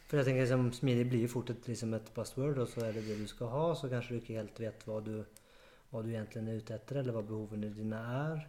For 0.09 0.19
jeg 0.19 0.27
tenker 0.27 0.43
liksom, 0.43 0.65
Smidig 0.75 1.05
blir 1.07 1.23
jo 1.23 1.31
fort 1.31 1.53
et, 1.53 1.67
liksom 1.71 1.93
et 1.95 2.09
password, 2.15 2.57
og 2.59 2.67
så 2.67 2.83
er 2.83 2.97
det 2.97 3.05
det 3.07 3.15
du 3.21 3.27
skal 3.31 3.47
ha. 3.53 3.67
Så 3.79 3.87
kanskje 3.91 4.17
du 4.17 4.19
ikke 4.19 4.39
helt 4.41 4.59
vet 4.59 4.83
hva 4.87 4.97
du, 5.05 5.13
hva 5.93 6.01
du 6.03 6.09
egentlig 6.11 6.43
er 6.43 6.59
ute 6.65 6.75
etter, 6.75 6.99
eller 6.99 7.15
hva 7.15 7.23
behovene 7.29 7.71
dine 7.71 8.01
er. 8.17 8.43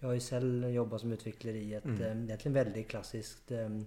Jeg 0.00 0.08
har 0.08 0.16
jo 0.18 0.24
selv 0.26 0.66
jobba 0.74 0.98
som 1.00 1.14
utvikler 1.14 1.60
i 1.60 1.68
et 1.78 1.86
Mm. 1.86 2.00
um, 2.02 2.24
egentlig 2.26 2.54
veldig 2.58 2.86
klassisk 2.90 3.54
um, 3.62 3.78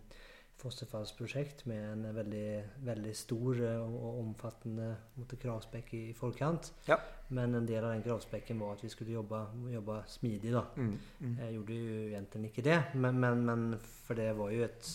fosterfallsprosjekt 0.57 1.65
med 1.69 1.83
en 1.91 2.15
veldig, 2.15 2.47
veldig 2.85 3.13
stor 3.15 3.59
uh, 3.61 3.83
og 3.85 4.21
omfattende 4.23 4.89
måte, 5.17 5.37
kravspekk 5.41 5.93
i, 5.93 6.03
i 6.11 6.15
forkant. 6.17 6.71
Ja. 6.87 6.97
Men 7.29 7.55
en 7.55 7.67
del 7.67 7.83
av 7.83 7.93
den 7.93 8.05
kravspekken 8.05 8.59
var 8.61 8.77
at 8.77 8.85
vi 8.85 8.89
skulle 8.93 9.13
jobbe, 9.13 9.43
jobbe 9.73 9.99
smidig. 10.09 10.53
da. 10.55 10.63
Mm, 10.75 10.95
mm. 11.19 11.35
Jeg 11.43 11.57
gjorde 11.57 11.81
jo 11.81 11.99
egentlig 12.07 12.51
ikke 12.51 12.65
det, 12.69 12.79
men, 12.95 13.19
men, 13.19 13.43
men 13.45 13.67
for 14.07 14.17
det 14.17 14.31
var 14.37 14.55
jo 14.55 14.63
et 14.65 14.93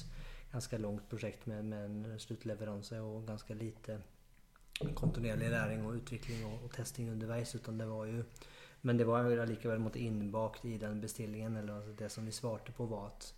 ganske 0.52 0.81
langt 0.81 1.07
prosjekt 1.09 1.47
med, 1.49 1.64
med 1.64 1.85
en 1.87 2.19
sluttleveranse 2.21 2.99
og 3.00 3.23
ganske 3.28 3.54
lite 3.57 4.00
kontinuerlig 4.99 5.50
læring 5.50 5.87
og 5.87 6.00
utvikling 6.00 6.45
og, 6.49 6.64
og 6.64 6.73
testing 6.75 7.11
underveis. 7.12 7.54
Utan 7.54 7.78
det 7.81 7.88
var 7.88 8.07
jo, 8.11 8.25
men 8.83 8.99
det 8.99 9.07
var 9.07 9.28
jo 9.28 9.45
likevel 9.47 9.81
måtte 9.81 10.02
innbakt 10.02 10.64
i 10.64 10.76
den 10.78 11.00
bestillingen. 11.00 11.57
eller 11.57 11.75
altså 11.75 11.92
Det 11.99 12.11
som 12.11 12.26
vi 12.26 12.33
svarte 12.33 12.73
på, 12.73 12.87
var 12.87 13.07
at 13.07 13.35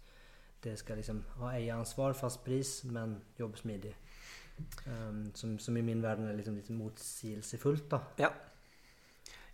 det 0.64 0.78
skal 0.80 0.98
liksom 1.00 1.22
ha 1.40 1.52
eieransvar, 1.54 2.16
fast 2.18 2.42
pris, 2.44 2.80
men 2.88 3.18
jobbe 3.38 3.60
smidig. 3.60 3.94
Um, 4.86 5.24
som, 5.34 5.58
som 5.58 5.76
i 5.76 5.82
min 5.82 6.02
verden 6.02 6.28
er 6.30 6.36
liksom 6.38 6.58
litt 6.58 6.70
motsigelsesfullt. 6.70 7.88
da. 7.90 8.02
Ja. 8.22 8.32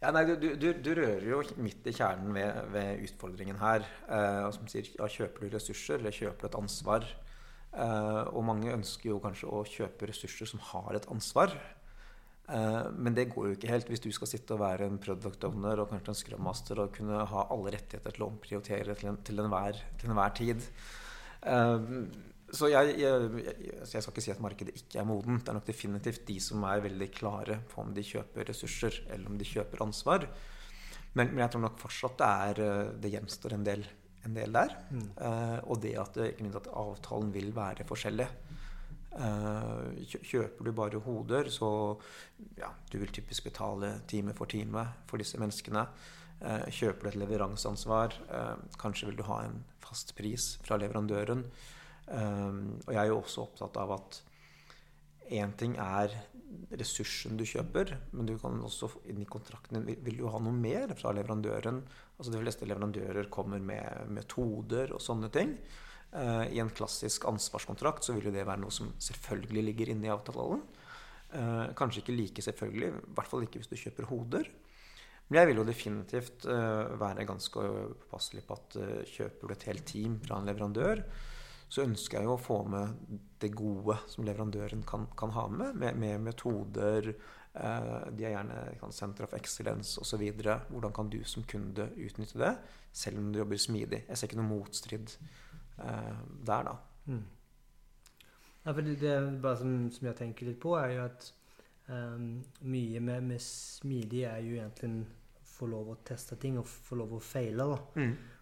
Ja, 0.00 0.14
nei, 0.16 0.22
du, 0.24 0.54
du, 0.56 0.70
du 0.80 0.94
rører 0.96 1.26
jo 1.28 1.42
midt 1.60 1.84
i 1.90 1.92
kjernen 1.92 2.32
ved, 2.32 2.60
ved 2.72 3.02
utfordringen 3.04 3.58
her. 3.60 3.84
Eh, 4.08 4.46
som 4.56 4.68
sier, 4.70 4.86
ja, 4.96 5.08
Kjøper 5.12 5.44
du 5.44 5.56
ressurser, 5.58 5.98
eller 5.98 6.14
kjøper 6.16 6.46
du 6.46 6.48
et 6.48 6.56
ansvar? 6.56 7.04
Eh, 7.70 8.22
og 8.32 8.46
mange 8.48 8.72
ønsker 8.72 9.10
jo 9.10 9.18
kanskje 9.20 9.50
å 9.52 9.60
kjøpe 9.68 10.08
ressurser 10.08 10.48
som 10.48 10.62
har 10.70 10.96
et 10.96 11.08
ansvar. 11.12 11.52
Eh, 12.50 12.86
men 12.98 13.14
det 13.14 13.28
går 13.30 13.46
jo 13.46 13.56
ikke 13.56 13.70
helt 13.70 13.90
hvis 13.92 14.02
du 14.02 14.08
skal 14.14 14.30
sitte 14.30 14.56
og 14.56 14.62
være 14.64 14.88
en 14.90 14.98
product 15.02 15.44
owner 15.46 15.82
og 15.82 15.92
kanskje 15.92 16.12
en 16.12 16.18
scrum 16.18 16.42
master 16.48 16.82
og 16.82 16.96
kunne 16.96 17.22
ha 17.30 17.44
alle 17.54 17.74
rettigheter 17.76 18.16
til 18.16 18.26
å 18.26 18.30
omprioritere 18.32 18.96
til, 18.98 19.12
en, 19.12 19.20
til, 19.26 19.42
enhver, 19.42 19.78
til 20.00 20.10
enhver 20.10 20.34
tid. 20.38 20.66
Eh, 21.46 21.86
så 22.50 22.66
jeg, 22.66 22.96
jeg, 22.98 23.44
jeg, 23.46 23.86
skal 23.86 24.10
ikke 24.10 24.24
si 24.24 24.32
at 24.34 24.42
markedet 24.42 24.74
ikke 24.74 24.98
er 24.98 25.06
modent. 25.06 25.44
Det 25.44 25.52
er 25.52 25.58
nok 25.60 25.68
definitivt 25.68 26.24
de 26.26 26.40
som 26.42 26.64
er 26.66 26.82
veldig 26.82 27.10
klare 27.14 27.60
på 27.70 27.84
om 27.84 27.92
de 27.94 28.02
kjøper 28.06 28.50
ressurser 28.50 29.04
eller 29.06 29.30
om 29.30 29.38
de 29.38 29.46
kjøper 29.46 29.84
ansvar. 29.86 30.26
Men, 31.14 31.30
men 31.30 31.44
jeg 31.44 31.52
tror 31.54 31.66
nok 31.68 31.78
fortsatt 31.78 32.18
det 32.18 32.32
er 32.48 32.64
eh, 32.66 32.94
det 33.04 33.14
gjenstår 33.14 33.54
en 33.54 33.68
del, 33.68 33.86
en 34.26 34.34
del 34.34 34.58
der. 34.58 34.74
Mm. 34.90 35.06
og 35.70 35.78
det 35.84 35.94
at, 36.02 36.18
at 36.18 36.72
avtalen 36.82 37.30
vil 37.34 37.54
være 37.54 37.86
forskjellig. 37.86 38.26
Eh, 39.10 40.04
kjø- 40.06 40.22
kjøper 40.22 40.64
du 40.64 40.72
bare 40.72 41.00
hoder, 41.02 41.48
så 41.50 41.98
ja, 42.56 42.70
du 42.90 42.98
vil 42.98 43.10
typisk 43.10 43.44
betale 43.44 44.00
time 44.06 44.32
for 44.34 44.46
time 44.46 44.86
for 45.10 45.18
disse 45.18 45.38
menneskene. 45.40 45.86
Eh, 46.40 46.66
kjøper 46.70 47.02
du 47.02 47.08
et 47.08 47.20
leveranseansvar, 47.24 48.14
eh, 48.30 48.56
kanskje 48.78 49.06
vil 49.10 49.16
du 49.16 49.22
ha 49.24 49.42
en 49.44 49.64
fast 49.80 50.14
pris 50.16 50.56
fra 50.62 50.78
leverandøren. 50.78 51.44
Og 52.10 52.88
jeg 52.90 52.96
er 52.98 53.06
jo 53.06 53.20
også 53.20 53.42
opptatt 53.44 53.76
av 53.78 53.92
at 53.92 54.16
én 55.30 55.52
ting 55.56 55.76
er 55.78 56.10
ressursen 56.74 57.36
du 57.38 57.44
kjøper, 57.44 57.92
men 58.12 58.26
du 58.26 58.32
kan 58.38 58.56
også 58.66 58.88
inn 59.06 59.20
i 59.22 59.28
kontrakten 59.30 59.84
din 59.86 60.00
vil 60.02 60.16
du 60.18 60.24
ha 60.28 60.40
noe 60.42 60.50
mer 60.52 60.88
fra 60.98 61.12
leverandøren. 61.14 61.82
Altså 62.18 62.32
De 62.32 62.40
fleste 62.42 62.66
leverandører 62.66 63.30
kommer 63.30 63.60
med 63.62 64.10
metoder 64.10 64.90
og 64.92 65.00
sånne 65.00 65.30
ting. 65.30 65.56
Eh, 66.12 66.52
I 66.56 66.58
en 66.58 66.70
klassisk 66.74 67.24
ansvarskontrakt 67.30 68.04
så 68.04 68.16
vil 68.16 68.30
jo 68.30 68.34
det 68.34 68.46
være 68.46 68.64
noe 68.64 68.74
som 68.74 68.90
selvfølgelig 68.98 69.66
ligger 69.68 69.92
inne 69.92 70.08
i 70.08 70.12
avtalen. 70.12 70.62
Eh, 71.30 71.66
kanskje 71.78 72.02
ikke 72.02 72.16
like 72.16 72.42
selvfølgelig, 72.42 72.90
i 72.90 73.14
hvert 73.14 73.30
fall 73.30 73.46
ikke 73.46 73.62
hvis 73.62 73.70
du 73.70 73.78
kjøper 73.78 74.08
hoder. 74.10 74.50
Men 75.28 75.38
jeg 75.38 75.50
vil 75.50 75.60
jo 75.60 75.66
definitivt 75.68 76.46
eh, 76.50 76.94
være 76.98 77.28
ganske 77.28 77.66
påpasselig 78.06 78.42
på 78.48 78.56
at 78.58 78.78
kjøper 79.06 79.46
du 79.46 79.54
et 79.54 79.68
helt 79.70 79.86
team 79.86 80.18
fra 80.24 80.40
en 80.40 80.50
leverandør, 80.50 81.04
så 81.70 81.84
ønsker 81.86 82.18
jeg 82.18 82.26
jo 82.26 82.32
å 82.34 82.42
få 82.42 82.64
med 82.66 82.96
det 83.38 83.52
gode 83.54 83.94
som 84.10 84.24
leverandøren 84.26 84.80
kan, 84.82 85.04
kan 85.14 85.30
ha 85.36 85.44
med, 85.46 85.76
med, 85.78 86.00
med 86.02 86.24
metoder. 86.24 87.12
De 87.54 88.24
er 88.26 88.32
gjerne 88.32 88.90
Center 88.90 89.28
of 89.28 89.36
Excellence 89.38 90.02
osv. 90.02 90.24
Hvordan 90.42 90.96
kan 90.96 91.12
du 91.12 91.20
som 91.22 91.46
kunde 91.46 91.86
utnytte 91.94 92.42
det, 92.42 92.50
selv 92.90 93.22
om 93.22 93.30
du 93.30 93.38
jobber 93.38 93.62
smidig? 93.62 94.02
Jeg 94.08 94.18
ser 94.18 94.26
ikke 94.26 94.40
noe 94.40 94.50
motstrid 94.50 95.14
der, 95.80 96.70
da. 96.70 96.76
Mm. 97.10 97.22
Ja, 98.62 98.72
for 98.72 98.82
det, 98.84 98.96
det 99.00 99.52
som, 99.58 99.76
som 99.92 100.08
jeg 100.10 100.18
tenker 100.18 100.50
litt 100.50 100.60
på, 100.60 100.74
er 100.76 100.92
jo 100.94 101.04
at 101.06 101.30
um, 101.88 102.26
mye 102.68 103.00
med, 103.00 103.30
med 103.32 103.40
smidig 103.42 104.26
er 104.28 104.42
jo 104.44 104.58
egentlig 104.58 105.06
å 105.40 105.46
få 105.48 105.70
lov 105.70 105.94
å 105.94 106.00
teste 106.06 106.36
ting 106.40 106.58
og 106.60 106.68
få 106.68 107.00
lov 107.00 107.16
å 107.16 107.22
feile. 107.24 107.64
da. 107.72 107.78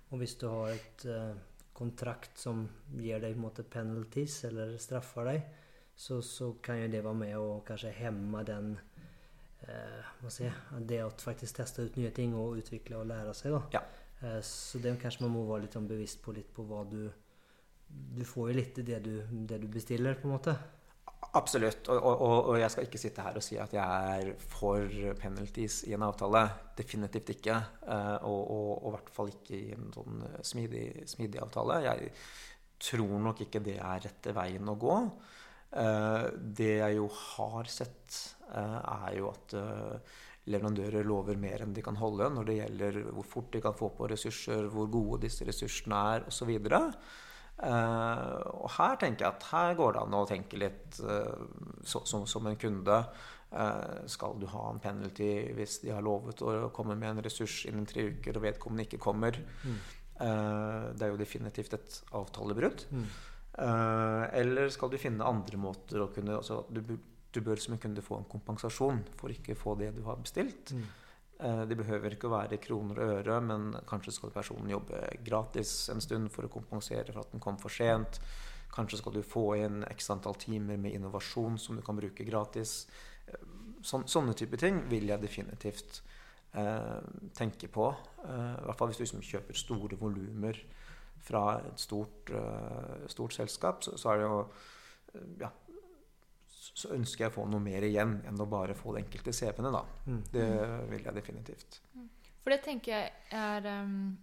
Og 0.08 0.22
hvis 0.22 0.34
du 0.40 0.48
har 0.50 0.72
et 0.72 1.06
uh, 1.06 1.36
kontrakt 1.76 2.40
som 2.40 2.64
gir 2.98 3.22
deg 3.22 3.36
på 3.36 3.38
en 3.38 3.44
måte 3.44 3.62
penalties 3.62 4.40
eller 4.48 4.74
straffer 4.82 5.30
deg, 5.30 5.46
så, 5.98 6.20
så 6.22 6.52
kan 6.62 6.80
jo 6.80 6.90
det 6.90 7.02
være 7.04 7.18
med 7.18 7.36
å 7.38 7.60
kanskje 7.66 7.94
hemme 7.94 8.42
den 8.46 8.74
uh, 9.68 10.10
hva 10.22 10.34
si, 10.34 10.50
det 10.90 11.00
å 11.04 11.14
faktisk 11.22 11.60
teste 11.60 11.86
ut 11.86 11.98
nye 11.98 12.10
ting 12.14 12.34
og 12.38 12.58
utvikle 12.58 12.98
og 12.98 13.08
lære 13.10 13.34
seg. 13.38 13.54
da. 13.54 13.62
Ja. 13.78 13.84
Uh, 14.18 14.40
så 14.42 14.82
det 14.82 14.96
kanskje 14.98 15.26
man 15.26 15.36
må 15.36 15.46
være 15.46 15.66
litt 15.68 15.78
sånn 15.78 15.90
bevisst 15.90 16.22
på 16.24 16.34
litt 16.34 16.50
på 16.54 16.66
hva 16.66 16.82
du 16.90 17.04
Du 17.88 18.24
får 18.26 18.50
jo 18.50 18.58
litt 18.58 18.82
det 18.86 18.98
du, 19.04 19.14
det 19.48 19.60
du 19.62 19.68
bestiller, 19.72 20.18
på 20.18 20.28
en 20.28 20.36
måte. 20.36 20.56
Absolutt. 21.36 21.88
Og, 21.92 21.98
og, 22.08 22.36
og 22.52 22.58
jeg 22.60 22.72
skal 22.72 22.86
ikke 22.86 23.00
sitte 23.00 23.24
her 23.24 23.36
og 23.36 23.44
si 23.44 23.58
at 23.60 23.72
jeg 23.76 24.12
er 24.18 24.44
for 24.48 24.92
penalties 25.20 25.82
i 25.88 25.94
en 25.96 26.06
avtale. 26.06 26.44
Definitivt 26.78 27.34
ikke. 27.34 27.56
Eh, 27.84 28.28
og, 28.28 28.86
i 28.88 28.92
hvert 28.94 29.10
fall 29.12 29.32
ikke 29.34 29.58
i 29.58 29.74
en 29.76 29.90
sånn 29.94 30.22
smidig, 30.46 30.86
smidig 31.10 31.42
avtale. 31.44 31.82
Jeg 31.84 32.12
tror 32.88 33.18
nok 33.26 33.44
ikke 33.44 33.62
det 33.64 33.76
er 33.76 34.06
rette 34.06 34.32
veien 34.36 34.72
å 34.72 34.78
gå. 34.80 34.96
Eh, 35.82 36.30
det 36.38 36.72
jeg 36.78 36.96
jo 36.96 37.10
har 37.12 37.68
sett, 37.72 38.22
eh, 38.48 38.80
er 38.80 39.18
jo 39.18 39.28
at 39.34 39.58
leverandører 40.48 41.04
lover 41.04 41.36
mer 41.36 41.60
enn 41.60 41.74
de 41.76 41.82
kan 41.84 41.98
holde 42.00 42.30
når 42.32 42.46
det 42.48 42.54
gjelder 42.56 43.02
hvor 43.10 43.26
fort 43.28 43.50
de 43.52 43.60
kan 43.60 43.74
få 43.76 43.90
på 43.92 44.08
ressurser, 44.08 44.70
hvor 44.72 44.88
gode 44.88 45.26
disse 45.26 45.44
ressursene 45.44 45.98
er 46.14 46.24
osv. 46.30 46.54
Uh, 47.58 48.38
og 48.62 48.68
her 48.76 48.98
tenker 49.00 49.24
jeg 49.24 49.34
at 49.34 49.46
her 49.50 49.72
går 49.78 49.96
det 49.96 50.02
an 50.04 50.14
å 50.14 50.26
tenke 50.30 50.60
litt 50.60 51.00
uh, 51.02 51.40
så, 51.82 52.04
som, 52.06 52.26
som, 52.30 52.46
en 52.46 52.58
kunde. 52.60 52.98
Uh, 53.50 54.04
skal 54.06 54.36
du 54.38 54.46
ha 54.52 54.68
en 54.68 54.78
penalty 54.82 55.30
hvis 55.56 55.80
de 55.82 55.90
har 55.90 56.04
lovet 56.04 56.42
å 56.44 56.68
komme 56.74 56.94
med 56.98 57.16
en 57.16 57.24
ressurs 57.24 57.64
innen 57.66 57.88
tre 57.88 58.06
uker, 58.12 58.38
og 58.38 58.46
vedkommende 58.46 58.86
ikke 58.86 59.02
kommer? 59.02 59.40
Mm. 59.64 59.78
det 60.18 61.04
er 61.06 61.12
jo 61.12 61.18
definitivt 61.18 61.74
et 61.76 61.96
avtalebrudd. 62.18 62.80
Mm. 62.90 63.04
eller 64.34 64.70
skal 64.74 64.90
du 64.90 64.96
finne 64.98 65.26
andre 65.26 65.60
måter 65.62 66.02
å 66.02 66.08
kunne 66.10 66.40
altså, 66.40 66.64
du, 66.74 66.80
du, 67.30 67.38
bør 67.40 67.62
som 67.62 67.76
en 67.76 67.82
kunde 67.82 68.02
få 68.02 68.18
en 68.18 68.26
kompensasjon 68.26 68.98
for 69.18 69.30
ikke 69.30 69.54
å 69.54 69.60
få 69.60 69.76
det 69.78 69.92
du 69.94 70.02
har 70.06 70.18
bestilt. 70.18 70.74
Mm. 70.74 70.88
Eh, 71.38 71.62
det 71.70 71.78
behøver 71.78 72.14
ikke 72.14 72.26
å 72.26 72.34
være 72.34 72.58
kroner 72.62 72.98
og 72.98 73.14
øre, 73.20 73.38
men 73.44 73.70
kanskje 73.88 74.16
skal 74.16 74.34
personen 74.34 74.72
jobbe 74.72 75.00
gratis 75.26 75.72
en 75.92 76.02
stund 76.02 76.32
for 76.34 76.48
å 76.48 76.52
kompensere 76.52 77.12
for 77.12 77.22
at 77.22 77.34
den 77.34 77.42
kom 77.42 77.60
for 77.62 77.72
sent. 77.72 78.20
Kanskje 78.74 79.00
skal 79.00 79.14
du 79.14 79.22
få 79.26 79.44
inn 79.58 79.84
x 79.88 80.10
antall 80.14 80.36
timer 80.38 80.80
med 80.80 80.96
innovasjon 80.98 81.58
som 81.62 81.78
du 81.78 81.84
kan 81.86 81.98
bruke 81.98 82.26
gratis. 82.26 82.82
Eh, 83.26 83.46
sånne 83.86 84.34
type 84.34 84.58
ting 84.58 84.82
vil 84.90 85.08
jeg 85.12 85.22
definitivt 85.22 86.02
eh, 86.58 86.98
tenke 87.38 87.70
på. 87.70 87.92
Eh, 88.24 88.58
I 88.58 88.66
hvert 88.66 88.80
fall 88.80 88.90
hvis 88.90 89.00
du 89.00 89.06
liksom 89.06 89.24
kjøper 89.30 89.62
store 89.62 90.00
volumer 90.00 90.58
fra 91.22 91.60
et 91.66 91.80
stort, 91.80 92.30
eh, 92.34 93.06
stort 93.10 93.34
selskap, 93.34 93.82
så, 93.84 93.96
så, 93.98 94.10
er 94.12 94.20
det 94.20 94.28
jo 94.28 94.40
eh, 95.14 95.30
ja, 95.44 95.50
så 96.74 96.92
ønsker 96.94 97.24
jeg 97.24 97.32
å 97.32 97.36
få 97.38 97.44
noe 97.50 97.62
mer 97.62 97.84
igjen 97.86 98.18
enn 98.28 98.40
å 98.40 98.46
bare 98.50 98.76
få 98.76 98.94
de 98.94 99.02
enkelte 99.02 99.34
CV-ene. 99.34 99.72
da. 99.74 99.82
Mm. 100.06 100.22
Det 100.32 100.46
vil 100.92 101.04
jeg 101.04 101.16
definitivt. 101.16 101.80
Mm. 101.94 102.08
For 102.42 102.54
det 102.54 102.62
tenker 102.64 102.94
jeg 102.94 103.12
er 103.34 103.66
um, 103.82 104.16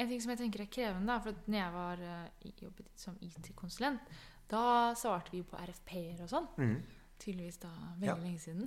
En 0.00 0.08
ting 0.08 0.22
som 0.24 0.32
jeg 0.32 0.40
tenker 0.40 0.64
er 0.64 0.72
krevende, 0.72 1.06
da, 1.12 1.18
for 1.22 1.36
når 1.46 1.58
jeg 1.58 1.72
var 1.74 2.00
uh, 2.02 2.46
jobbet 2.64 2.88
som 2.98 3.18
IT-konsulent, 3.22 4.14
da 4.50 4.64
svarte 4.98 5.30
vi 5.34 5.42
på 5.46 5.58
RFP-er 5.60 6.22
og 6.24 6.30
sånn. 6.32 6.48
Mm. 6.56 6.78
Tydeligvis 7.22 7.60
da 7.62 7.70
veldig 8.00 8.08
ja. 8.08 8.16
lenge 8.24 8.40
siden. 8.42 8.66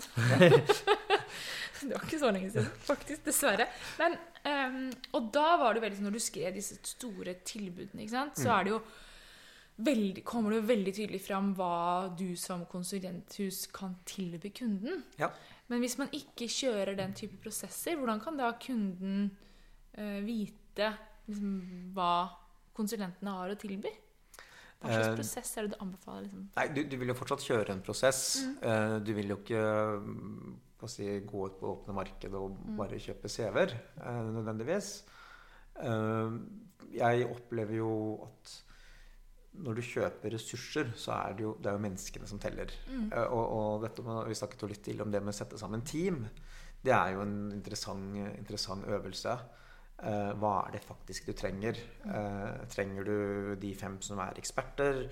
det 1.90 1.90
var 1.92 2.06
ikke 2.06 2.22
så 2.22 2.30
lenge 2.32 2.54
siden, 2.54 2.70
faktisk. 2.86 3.26
Dessverre. 3.26 3.68
Men, 4.00 4.16
um, 4.46 4.78
og 5.18 5.28
da 5.36 5.48
var 5.60 5.76
det 5.76 5.84
veldig 5.84 6.00
sånn 6.00 6.08
når 6.08 6.20
du 6.20 6.24
skrev 6.24 6.56
disse 6.56 6.78
store 6.94 7.36
tilbudene, 7.44 8.06
ikke 8.06 8.16
sant, 8.16 8.40
så 8.40 8.48
mm. 8.48 8.54
er 8.56 8.70
det 8.70 8.76
jo 8.76 8.80
veldig, 9.76 10.24
kommer 10.24 10.56
det 10.56 10.62
veldig 10.70 10.94
tydelig 10.96 11.20
fram 11.26 11.52
hva 11.58 12.08
du 12.16 12.36
som 12.40 12.64
konsulenthus 12.70 13.66
kan 13.76 13.98
tilby 14.08 14.52
kunden. 14.56 15.04
Ja. 15.20 15.32
Men 15.72 15.84
hvis 15.84 15.98
man 16.00 16.12
ikke 16.16 16.48
kjører 16.52 16.96
den 16.98 17.16
type 17.18 17.40
prosesser, 17.42 17.98
hvordan 18.00 18.22
kan 18.24 18.40
da 18.40 18.52
kunden 18.62 19.30
uh, 19.98 20.20
vite 20.26 20.92
liksom, 21.28 21.56
hva 21.96 22.28
konsulentene 22.76 23.34
har 23.40 23.52
å 23.52 23.58
tilby? 23.60 23.92
Hva 24.80 24.92
slags 24.92 25.10
uh, 25.10 25.18
prosess 25.18 25.56
er 25.58 25.66
det 25.66 25.76
du 25.76 25.82
anbefaler? 25.84 26.28
Liksom? 26.28 26.46
Nei, 26.56 26.68
du, 26.76 26.84
du, 26.88 26.96
vil 27.02 27.12
jo 27.12 27.18
fortsatt 27.18 27.48
kjøre 27.48 27.76
en 27.76 27.84
prosess. 27.84 28.22
Mm. 28.46 28.56
Uh, 28.62 28.96
du 29.04 29.12
vil 29.18 29.34
jo 29.34 29.40
ikke 29.42 29.66
si, 30.92 31.10
gå 31.26 31.48
ut 31.50 31.58
på 31.58 31.72
åpne 31.72 31.96
marked 31.98 32.38
og 32.38 32.54
mm. 32.54 32.76
bare 32.78 33.02
kjøpe 33.02 33.32
CV-er 33.32 33.72
nødvendigvis. 34.30 34.90
jeg 36.94 37.26
opplever 37.26 37.80
jo 37.80 37.90
at 38.28 38.52
når 39.64 39.78
du 39.78 39.82
kjøper 39.86 40.34
ressurser, 40.36 40.92
så 41.00 41.14
er 41.16 41.36
det 41.38 41.46
jo, 41.46 41.56
det 41.62 41.70
er 41.70 41.78
jo 41.78 41.84
menneskene 41.86 42.28
som 42.28 42.42
teller. 42.42 42.72
Mm. 42.90 43.08
Uh, 43.14 43.26
og, 43.26 43.46
og, 43.46 43.84
dette 43.86 44.04
Vi 44.04 44.40
snakket 44.42 44.66
jo 44.66 44.72
litt 44.72 44.84
til 44.86 45.04
om 45.04 45.12
det 45.12 45.22
med 45.24 45.34
å 45.34 45.38
sette 45.38 45.60
sammen 45.62 45.86
team. 45.88 46.26
Det 46.86 46.94
er 46.94 47.16
jo 47.16 47.24
en 47.24 47.38
interessant, 47.56 48.18
interessant 48.36 48.86
øvelse. 48.86 49.38
Eh, 50.04 50.32
hva 50.36 50.56
er 50.68 50.76
det 50.76 50.84
faktisk 50.84 51.30
du 51.30 51.34
trenger? 51.40 51.78
Eh, 52.04 52.66
trenger 52.68 53.08
du 53.08 53.56
de 53.62 53.72
fem 53.76 54.02
som 54.02 54.20
er 54.20 54.42
eksperter? 54.42 55.08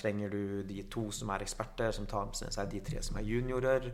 trenger 0.00 0.30
du 0.32 0.62
de 0.64 0.82
to 0.88 1.10
som 1.12 1.28
er 1.28 1.42
eksperter, 1.44 1.90
som 1.92 2.06
tar 2.08 2.24
med 2.24 2.54
seg 2.54 2.70
de 2.72 2.78
tre 2.80 3.02
som 3.04 3.18
er 3.20 3.26
juniorer? 3.28 3.90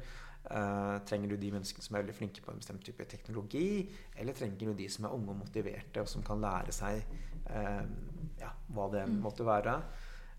trenger 1.07 1.29
du 1.29 1.37
de 1.37 1.51
menneskene 1.51 1.83
som 1.83 1.97
er 1.97 2.03
veldig 2.03 2.15
flinke 2.15 2.43
på 2.45 2.53
en 2.53 2.61
bestemt 2.61 2.85
type 2.85 3.05
teknologi? 3.11 3.91
Eller 4.15 4.33
trenger 4.39 4.71
du 4.71 4.75
de 4.79 4.89
som 4.89 5.05
er 5.05 5.15
unge 5.17 5.31
og 5.31 5.41
motiverte, 5.41 6.01
og 6.01 6.09
som 6.09 6.23
kan 6.23 6.41
lære 6.41 6.71
seg 6.71 7.03
ja, 7.49 8.51
hva 8.75 8.89
det 8.93 9.05
mm. 9.09 9.21
måtte 9.25 9.47
være. 9.47 9.77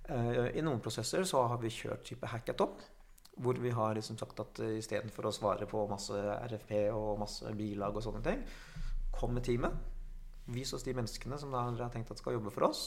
Uh, 0.03 0.49
I 0.51 0.63
noen 0.63 0.81
prosesser 0.83 1.23
så 1.27 1.45
har 1.47 1.61
vi 1.61 1.71
kjørt 1.71 2.03
type 2.09 2.27
hackathon. 2.27 2.75
Hvor 3.33 3.57
vi 3.57 3.71
har 3.73 3.95
liksom 3.97 4.19
sagt 4.19 4.39
at 4.43 4.59
uh, 4.61 4.75
istedenfor 4.77 5.29
å 5.29 5.33
svare 5.33 5.67
på 5.69 5.85
masse 5.89 6.17
RFP 6.17 6.75
og 6.93 7.21
masse 7.21 7.49
bilag 7.57 7.95
og 7.95 8.05
sånne 8.05 8.23
ting, 8.25 8.43
kom 9.15 9.33
med 9.37 9.45
teamet. 9.47 9.73
Vis 10.53 10.73
oss 10.75 10.83
de 10.83 10.95
menneskene 10.95 11.39
som 11.39 11.53
dere 11.53 11.79
har 11.79 11.93
tenkt 11.93 12.11
at 12.11 12.19
skal 12.19 12.35
jobbe 12.37 12.51
for 12.53 12.67
oss. 12.67 12.83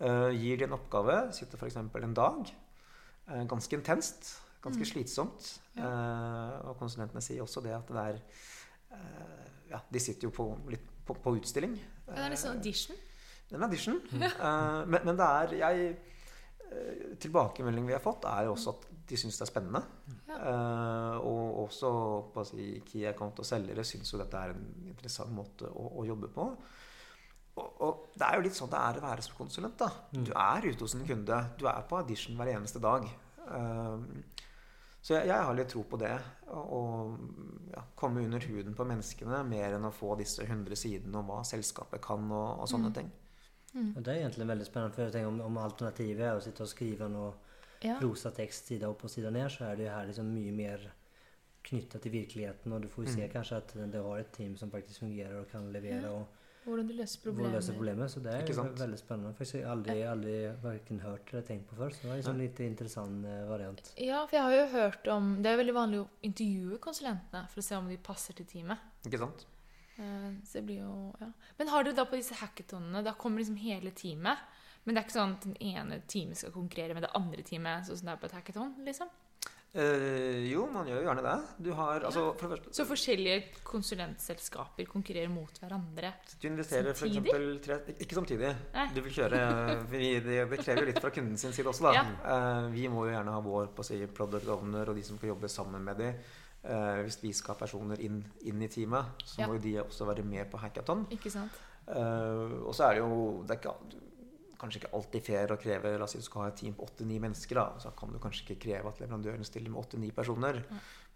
Uh, 0.00 0.30
gir 0.32 0.58
de 0.58 0.66
en 0.66 0.76
oppgave. 0.78 1.20
Sitter 1.36 1.60
f.eks. 1.60 1.78
en 1.78 2.16
dag. 2.16 2.54
Uh, 3.28 3.44
ganske 3.50 3.76
intenst. 3.76 4.32
Ganske 4.64 4.82
mm. 4.82 4.90
slitsomt. 4.90 5.50
Ja. 5.78 5.86
og 6.66 6.80
konsulentene 6.80 7.20
sier 7.22 7.44
også 7.44 7.60
det 7.62 7.70
at 7.70 7.90
det 7.94 8.00
er 8.02 8.16
Ja, 9.70 9.78
de 9.86 10.00
sitter 10.02 10.26
jo 10.26 10.32
på, 10.34 10.46
litt 10.72 10.88
på, 11.06 11.14
på 11.14 11.36
utstilling. 11.38 11.76
Ja, 12.08 12.16
det 12.16 12.24
er 12.24 12.32
litt 12.32 12.40
sånn 12.40 12.56
audition? 12.56 12.98
En 13.54 13.64
audition. 13.64 14.00
Mm. 14.12 14.22
Uh, 14.22 14.84
men, 14.86 15.00
men, 15.04 15.16
det 15.16 15.26
er 15.26 15.54
jeg, 15.62 15.92
uh, 16.68 17.14
Tilbakemeldingen 17.20 17.88
vi 17.88 17.96
har 17.96 18.04
fått, 18.04 18.26
er 18.28 18.48
jo 18.48 18.54
også 18.56 18.74
at 18.76 18.88
de 19.08 19.16
syns 19.16 19.38
det 19.40 19.46
er 19.46 19.50
spennende. 19.50 19.82
Ja. 20.28 20.38
Uh, 20.38 21.14
og 21.26 21.62
også 21.64 21.92
på 22.34 22.42
å 22.44 22.48
si, 22.48 22.66
key 22.86 23.06
account 23.08 23.40
og 23.40 23.48
selgere 23.48 23.86
syns 23.86 24.12
jo 24.12 24.20
dette 24.20 24.42
er 24.42 24.52
en 24.54 24.66
interessant 24.90 25.32
måte 25.34 25.70
å, 25.70 25.86
å 26.02 26.06
jobbe 26.08 26.30
på. 26.34 26.50
Og, 27.58 27.70
og, 27.82 28.02
det 28.14 28.26
er 28.26 28.36
jo 28.36 28.44
litt 28.44 28.54
sånn 28.54 28.70
det 28.70 28.78
er 28.78 29.00
å 29.00 29.06
være 29.08 29.24
som 29.24 29.38
konsulent. 29.38 29.80
da. 29.80 29.88
Mm. 30.12 30.26
Du 30.28 30.34
er 30.36 30.68
ute 30.68 30.84
hos 30.84 30.94
en 30.94 31.08
kunde. 31.08 31.40
Du 31.58 31.64
er 31.66 31.88
på 31.88 31.98
audition 31.98 32.36
hver 32.38 32.52
eneste 32.52 32.82
dag. 32.82 33.08
så 35.00 35.16
jeg, 35.16 35.24
jeg, 35.26 35.38
har 35.48 35.56
litt 35.56 35.72
tro 35.72 35.82
på 35.88 35.98
det. 35.98 36.12
Å 36.52 36.82
ja, 37.72 37.82
komme 37.98 38.22
under 38.28 38.44
huden 38.44 38.76
på 38.78 38.86
menneskene 38.86 39.40
mer 39.48 39.74
enn 39.78 39.88
å 39.88 39.94
få 39.94 40.12
disse 40.20 40.46
100 40.46 40.78
sidene 40.78 41.18
om 41.18 41.32
hva 41.32 41.40
selskapet 41.48 42.04
kan 42.04 42.28
og, 42.28 42.60
og 42.62 42.70
sånne 42.70 42.92
mm. 42.92 42.98
ting. 43.00 43.10
Mm. 43.74 43.90
Og 43.96 44.00
det 44.04 44.14
er 44.14 44.22
egentlig 44.22 44.48
veldig 44.48 44.66
spennende, 44.66 44.94
for 44.94 45.04
jeg 45.04 45.14
tenker 45.16 45.32
om, 45.32 45.40
om 45.44 45.60
alternativet 45.62 46.24
er 46.26 46.38
å 46.38 46.44
sitte 46.44 46.64
og 46.64 46.70
skrive 46.70 47.10
noe 47.12 47.34
ja. 47.84 47.98
prosatekst 48.00 48.72
side 48.72 48.88
opp 48.88 49.04
og 49.04 49.12
side 49.12 49.32
ned, 49.34 49.50
så 49.52 49.68
er 49.68 49.78
det 49.78 49.86
jo 49.88 49.92
her 49.94 50.08
liksom 50.08 50.32
mye 50.32 50.54
mer 50.56 50.88
knytta 51.68 52.00
til 52.02 52.14
virkeligheten. 52.14 52.74
Og 52.74 52.82
du 52.82 52.88
får 52.92 53.06
jo 53.06 53.14
se 53.14 53.26
mm. 53.26 53.32
kanskje 53.34 53.62
at 53.62 53.76
det 53.92 54.02
har 54.08 54.24
et 54.24 54.34
team 54.34 54.56
som 54.56 54.72
faktisk 54.72 55.04
fungerer 55.04 55.40
og 55.42 55.48
kan 55.52 55.68
levere. 55.74 56.02
Ja. 56.06 56.16
og 56.16 56.38
hvordan 56.68 56.88
du 56.88 56.94
løser 56.98 57.20
problemer. 57.24 57.52
Løser 57.54 57.76
problemet. 57.76 58.10
Så 58.12 58.20
det 58.20 58.32
er 58.34 58.42
jo 58.44 58.64
veldig 58.76 58.98
spennende. 59.00 59.34
For 59.36 59.56
jeg 59.56 59.64
har 59.64 59.72
aldri, 59.72 59.96
aldri 60.04 60.34
verken 60.62 61.00
hørt 61.00 61.32
eller 61.32 61.46
tenkt 61.48 61.68
på 61.70 61.78
før. 61.78 61.94
Så 61.94 62.04
det 62.04 62.10
er 62.10 62.20
liksom 62.20 62.42
litt 62.42 62.60
interessant 62.64 63.28
eh, 63.28 63.44
variant. 63.48 63.92
Ja, 63.96 64.24
for 64.26 64.36
jeg 64.36 64.44
har 64.46 64.56
jo 64.56 64.66
hørt 64.74 65.12
om 65.14 65.30
Det 65.44 65.52
er 65.52 65.60
veldig 65.62 65.76
vanlig 65.76 66.02
å 66.02 66.08
intervjue 66.28 66.80
konsulentene 66.84 67.46
for 67.52 67.62
å 67.62 67.68
se 67.70 67.78
om 67.78 67.88
de 67.88 68.00
passer 68.10 68.36
til 68.36 68.48
teamet. 68.50 68.84
Ikke 69.08 69.22
sant? 69.22 69.46
Eh, 69.98 70.30
så 70.46 70.60
det 70.60 70.64
blir 70.68 70.82
jo, 70.84 71.12
ja. 71.20 71.30
Men 71.58 71.70
har 71.72 71.84
dere 71.84 71.98
da 71.98 72.06
på 72.06 72.18
disse 72.18 72.36
hackathonene 72.38 73.02
Da 73.02 73.16
kommer 73.18 73.42
liksom 73.42 73.58
hele 73.58 73.90
teamet? 73.90 74.44
Men 74.84 74.94
det 74.94 75.00
er 75.00 75.08
ikke 75.08 75.18
sånn 75.18 75.34
at 75.34 75.46
den 75.48 75.56
ene 75.60 76.02
teamet 76.08 76.38
skal 76.38 76.54
konkurrere 76.54 76.94
med 76.96 77.04
det 77.04 77.14
andre 77.18 77.42
teamet? 77.44 77.88
sånn 77.88 77.98
som 77.98 78.08
det 78.08 78.14
er 78.14 78.20
på 78.22 78.30
et 78.30 78.36
hackathon, 78.38 78.76
liksom? 78.86 79.10
Eh, 79.76 80.46
jo, 80.48 80.62
man 80.72 80.86
gjør 80.88 81.02
jo 81.02 81.08
gjerne 81.10 81.22
det. 81.26 81.34
Du 81.66 81.68
har, 81.76 82.06
altså, 82.08 82.22
for 82.40 82.54
første, 82.54 82.70
så 82.72 82.86
forskjellige 82.88 83.66
konsulentselskaper 83.68 84.88
konkurrerer 84.88 85.28
mot 85.28 85.60
hverandre 85.60 86.14
Du 86.40 86.46
investerer 86.48 86.96
samtidig? 86.96 87.28
Eksempel, 87.28 87.60
tre, 87.66 87.98
ikke 88.06 88.16
samtidig. 88.16 88.54
Nei. 88.72 88.86
Du 88.96 89.02
vil 89.04 89.14
kjøre 89.18 89.42
vi, 89.92 90.08
det, 90.24 90.40
det, 90.54 90.60
krever 90.62 90.86
jo 90.86 90.88
litt 90.88 91.02
fra 91.04 91.12
kunden 91.12 91.36
sin 91.36 91.52
side 91.52 91.68
også. 91.68 91.90
Da. 91.90 91.94
Ja. 91.98 92.06
Eh, 92.32 92.70
vi 92.72 92.88
må 92.88 93.04
jo 93.10 93.12
gjerne 93.12 93.34
ha 93.36 93.44
vår 93.44 93.68
på 93.76 93.84
å 93.84 93.90
si, 93.90 94.00
product 94.08 94.48
owner 94.56 94.88
og 94.88 94.96
de 94.96 95.04
som 95.04 95.20
skal 95.20 95.34
jobbe 95.34 95.52
sammen 95.52 95.84
med 95.84 96.00
dem 96.00 96.16
Uh, 96.58 97.04
hvis 97.06 97.20
vi 97.22 97.30
skal 97.36 97.54
ha 97.54 97.60
personer 97.60 98.00
inn, 98.02 98.18
inn 98.50 98.62
i 98.64 98.68
teamet, 98.70 99.22
så 99.22 99.44
ja. 99.44 99.46
må 99.46 99.56
jo 99.56 99.62
de 99.62 99.76
også 99.84 100.08
være 100.08 100.24
med 100.26 100.48
på 100.50 100.58
hackathon. 100.58 101.04
Ikke 101.14 101.30
sant? 101.30 101.54
Uh, 101.86 102.66
og 102.66 102.74
så 102.74 102.88
er 102.88 102.98
det 102.98 103.04
jo 103.04 103.20
det 103.46 103.54
er 103.54 103.60
ikke, 103.62 104.02
kanskje 104.58 104.82
ikke 104.82 104.90
alltid 104.98 105.24
fair 105.24 105.54
å 105.54 105.58
kreve 105.62 105.94
La 105.94 106.04
oss 106.04 106.16
si 106.16 106.20
du 106.20 106.26
skal 106.26 106.42
ha 106.42 106.48
et 106.50 106.58
team 106.58 106.74
på 106.76 106.88
åtte-ni 106.88 107.20
mennesker. 107.22 107.60
Da. 107.60 107.84
Så 107.84 107.94
kan 107.96 108.10
du 108.10 108.18
kanskje 108.20 108.44
ikke 108.44 108.64
kreve 108.66 108.90
at 108.90 108.98
leverandøren 109.00 109.46
stiller 109.46 109.70
med 109.72 109.84
åtte-ni 109.84 110.10
personer. 110.16 110.60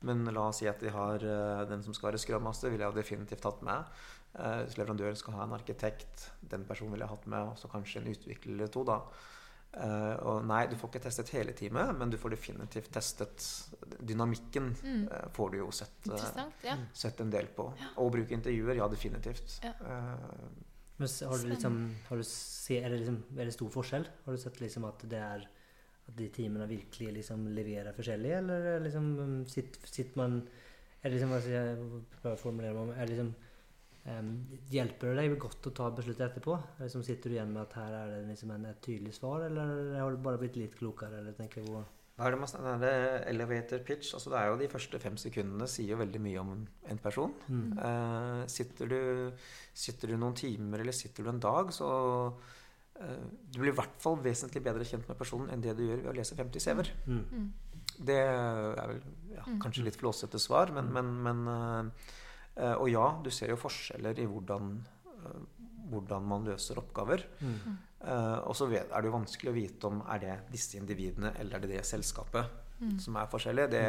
Men 0.07 0.23
la 0.31 0.47
oss 0.47 0.63
si 0.63 0.71
at 0.71 0.81
de 0.83 0.95
har 0.95 1.27
uh, 1.27 1.67
den 1.69 1.83
som 1.83 1.99
skal 1.99 2.13
være 2.13 2.23
Scrum 2.23 2.47
Master, 2.47 2.71
ville 2.71 2.87
jeg 2.87 3.01
definitivt 3.03 3.51
hatt 3.51 3.63
med. 3.67 4.03
Hvis 4.33 4.79
leverandøren 4.79 5.19
skal 5.21 5.35
ha 5.37 5.43
en 5.45 5.53
arkitekt, 5.53 6.23
den 6.49 6.63
personen 6.65 6.95
ville 6.95 7.05
jeg 7.05 7.13
hatt 7.13 7.27
med. 7.29 7.51
Og 7.51 7.59
så 7.61 7.69
kanskje 7.69 8.01
en 8.01 8.15
utvikler 8.15 8.55
eller 8.55 8.71
to. 8.73 8.87
da. 8.89 9.03
Uh, 9.73 10.17
og 10.29 10.43
nei, 10.45 10.67
du 10.69 10.75
får 10.77 10.91
ikke 10.91 11.01
testet 11.07 11.31
hele 11.33 11.55
teamet, 11.57 11.95
men 11.97 12.11
du 12.13 12.19
får 12.21 12.35
definitivt 12.35 12.91
testet 12.93 13.47
dynamikken. 14.05 14.69
Mm. 14.83 15.07
Uh, 15.09 15.31
får 15.33 15.55
du 15.55 15.57
jo 15.63 15.71
sett, 15.73 16.11
uh, 16.13 16.45
Ja. 16.67 16.77
sett 16.93 17.23
en 17.25 17.33
del 17.33 17.49
på. 17.57 17.71
Og 17.97 18.13
bruke 18.13 18.37
intervjuer, 18.37 18.77
ja, 18.77 18.89
definitivt. 18.93 19.61
Ja. 19.65 19.73
Men 21.01 21.09
har 21.09 21.39
du 21.39 21.49
liksom, 21.49 21.79
har 22.09 22.21
du 22.21 22.23
se, 22.29 22.79
er, 22.79 22.93
det 22.93 23.01
liksom, 23.01 23.23
er 23.39 23.49
det 23.49 23.57
stor 23.57 23.73
forskjell? 23.73 24.07
Har 24.27 24.37
du 24.37 24.39
sett 24.39 24.61
liksom 24.61 24.85
at 24.87 25.03
det 25.09 25.19
er 25.19 25.49
at 26.03 26.19
de 26.19 26.29
teamene 26.35 26.67
virkelig 26.69 27.15
liksom 27.21 27.47
leverer 27.55 27.95
forskjellig, 27.97 28.33
eller 28.41 28.69
er 28.75 28.85
liksom, 28.85 29.09
um, 29.19 29.39
sitter, 29.49 29.87
sitt 29.87 30.17
man 30.19 30.43
Er 31.03 31.11
det 31.11 31.17
liksom, 31.17 31.33
hva 31.35 31.39
skal 31.43 31.53
jeg 31.53 32.03
prøve 32.21 32.37
å 32.37 32.39
formulere 32.39 32.75
meg 32.77 32.83
om, 32.85 32.91
er 32.95 33.09
det 33.09 33.15
liksom 33.17 33.31
Hjelper 34.73 35.13
det 35.13 35.23
deg 35.23 35.35
godt 35.39 35.67
å 35.69 35.73
ta 35.77 35.89
besluttet 35.95 36.25
etterpå? 36.31 36.57
Er 36.79 36.87
liksom, 36.89 37.05
sitter 37.07 37.31
du 37.31 37.37
igjen 37.37 37.53
med 37.55 37.63
at 37.63 37.75
her 37.79 37.93
er 38.01 38.09
det 38.17 38.21
liksom 38.33 38.51
en, 38.55 38.65
et 38.73 38.81
tydelig 38.83 39.15
svar, 39.15 39.45
eller 39.47 39.93
har 40.01 40.11
du 40.11 40.23
bare 40.25 40.41
blitt 40.43 40.57
litt 40.59 40.75
klokere? 40.79 41.21
Eller 41.23 41.37
tenker 41.39 41.63
hvor, 41.69 41.85
Hva 42.19 42.27
er 42.27 42.35
det 42.35 42.41
man 42.43 42.51
snakker 42.51 42.75
om? 42.75 42.83
Det 42.83 42.95
elevator 43.31 43.85
pitch. 43.87 44.11
Altså 44.19 44.33
det 44.33 44.41
er 44.41 44.49
jo 44.51 44.57
De 44.61 44.69
første 44.73 44.99
fem 45.03 45.17
sekundene 45.21 45.69
sier 45.71 45.95
jo 45.95 46.01
veldig 46.03 46.21
mye 46.25 46.41
om 46.43 46.51
en 46.91 46.99
person. 47.05 47.33
mm. 47.49 47.79
Eh, 47.79 48.43
sitter, 48.53 48.91
du, 48.91 49.33
sitter 49.75 50.09
du 50.13 50.17
noen 50.19 50.35
timer 50.37 50.83
eller 50.83 50.93
sitter 50.99 51.23
du 51.25 51.31
en 51.33 51.41
dag, 51.43 51.71
så 51.73 51.89
eh, 53.01 53.23
Du 53.53 53.61
blir 53.63 53.71
i 53.73 53.77
hvert 53.79 53.97
fall 54.03 54.19
vesentlig 54.25 54.65
bedre 54.67 54.85
kjent 54.89 55.07
med 55.09 55.19
personen 55.19 55.51
enn 55.55 55.63
det 55.63 55.77
du 55.79 55.85
gjør 55.87 56.03
ved 56.03 56.11
å 56.13 56.17
lese 56.19 56.35
50 56.39 56.67
CV-er. 56.67 56.91
Mm. 57.07 57.23
Mm. 57.33 57.53
Det 58.03 58.19
er 58.19 58.89
vel 58.89 59.01
ja, 59.37 59.43
Mm. 59.47 59.59
kanskje 59.63 59.83
litt 59.87 59.97
flåsete 59.99 60.39
svar, 60.39 60.71
men, 60.75 60.91
men, 60.95 61.09
men 61.25 61.41
eh, 61.51 62.11
Og 62.77 62.89
ja, 62.93 63.07
du 63.25 63.31
ser 63.33 63.49
jo 63.53 63.57
forskjeller 63.61 64.19
i 64.21 64.27
hvordan, 64.29 64.75
eh, 65.09 65.39
hvordan 65.93 66.27
man 66.29 66.45
løser 66.45 66.79
oppgaver. 66.83 67.25
Mm. 67.41 67.79
Eh, 68.03 68.39
og 68.49 68.57
så 68.59 68.67
er 68.73 68.89
det 68.91 69.09
jo 69.09 69.15
vanskelig 69.15 69.53
å 69.53 69.57
vite 69.57 69.89
om 69.89 70.03
er 70.11 70.19
det 70.25 70.37
disse 70.53 70.77
individene 70.81 71.33
eller 71.39 71.57
er 71.57 71.65
det 71.67 71.77
det 71.79 71.87
selskapet 71.89 72.59
Mm. 72.83 72.97
som 72.99 73.15
er 73.15 73.29
forskjellig. 73.31 73.69
Det, 73.71 73.83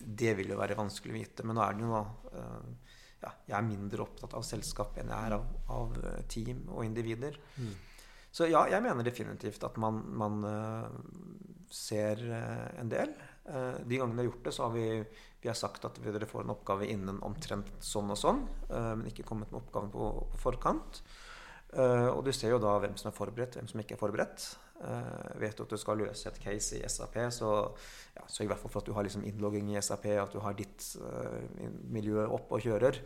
det 0.00 0.30
vil 0.38 0.48
jo 0.48 0.56
være 0.56 0.76
vanskelig 0.78 1.12
å 1.12 1.16
vite. 1.18 1.44
Men 1.44 1.58
nå 1.58 1.62
er 1.66 1.74
det 1.76 1.82
jo 1.84 1.90
da 1.92 2.02
eh, 2.40 2.92
ja, 3.20 3.32
Jeg 3.50 3.56
er 3.58 3.66
mindre 3.66 4.02
opptatt 4.06 4.32
av 4.38 4.46
selskap 4.48 4.96
enn 4.98 5.10
jeg 5.12 5.26
er 5.28 5.34
av, 5.36 5.44
av 5.68 5.98
eh, 6.00 6.22
team 6.32 6.62
og 6.72 6.86
individer. 6.86 7.36
Mm. 7.58 7.74
Så 8.32 8.48
ja, 8.48 8.62
jeg 8.72 8.80
mener 8.80 9.04
definitivt 9.04 9.62
at 9.68 9.76
man, 9.76 10.00
man 10.08 10.40
eh, 10.48 10.88
ser 11.68 12.24
eh, 12.32 12.80
en 12.80 12.88
del. 12.88 13.12
Eh, 13.44 13.82
de 13.84 14.00
gangene 14.00 14.16
vi 14.16 14.24
har 14.24 14.30
gjort 14.30 14.48
det, 14.48 14.54
så 14.56 14.64
har 14.70 14.72
vi, 14.78 14.86
vi 15.42 15.50
har 15.50 15.58
sagt 15.58 15.84
at 15.88 15.98
dere 16.02 16.28
får 16.28 16.44
en 16.44 16.54
oppgave 16.54 16.86
innen 16.90 17.18
omtrent 17.26 17.70
sånn 17.82 18.12
og 18.14 18.18
sånn, 18.18 18.44
eh, 18.70 18.92
men 18.94 19.08
ikke 19.10 19.26
kommet 19.26 19.50
med 19.50 19.62
oppgaven 19.62 19.90
på, 19.94 20.10
på 20.32 20.42
forkant. 20.44 21.02
Eh, 21.72 22.08
og 22.12 22.22
du 22.26 22.32
ser 22.36 22.54
jo 22.54 22.60
da 22.62 22.76
hvem 22.82 22.94
som 23.00 23.10
er 23.10 23.16
forberedt, 23.16 23.58
hvem 23.58 23.70
som 23.70 23.82
ikke 23.82 23.96
er 23.96 24.02
forberedt. 24.02 24.46
Eh, 24.82 25.38
vet 25.38 25.56
du 25.56 25.62
at 25.62 25.72
du 25.72 25.78
skal 25.78 26.00
løse 26.02 26.26
et 26.28 26.38
case 26.42 26.78
i 26.78 26.88
SAP, 26.90 27.18
så 27.30 27.50
ja, 28.16 28.24
sørg 28.26 28.48
i 28.48 28.50
hvert 28.50 28.62
fall 28.62 28.72
for 28.74 28.82
at 28.82 28.88
du 28.90 28.94
har 28.96 29.06
liksom 29.06 29.24
innlogging 29.28 29.70
i 29.70 29.82
SAP, 29.82 30.08
at 30.18 30.34
du 30.34 30.40
har 30.42 30.56
ditt 30.58 30.88
eh, 30.98 31.68
miljø 31.94 32.24
opp 32.26 32.50
og 32.52 32.64
kjører. 32.64 32.98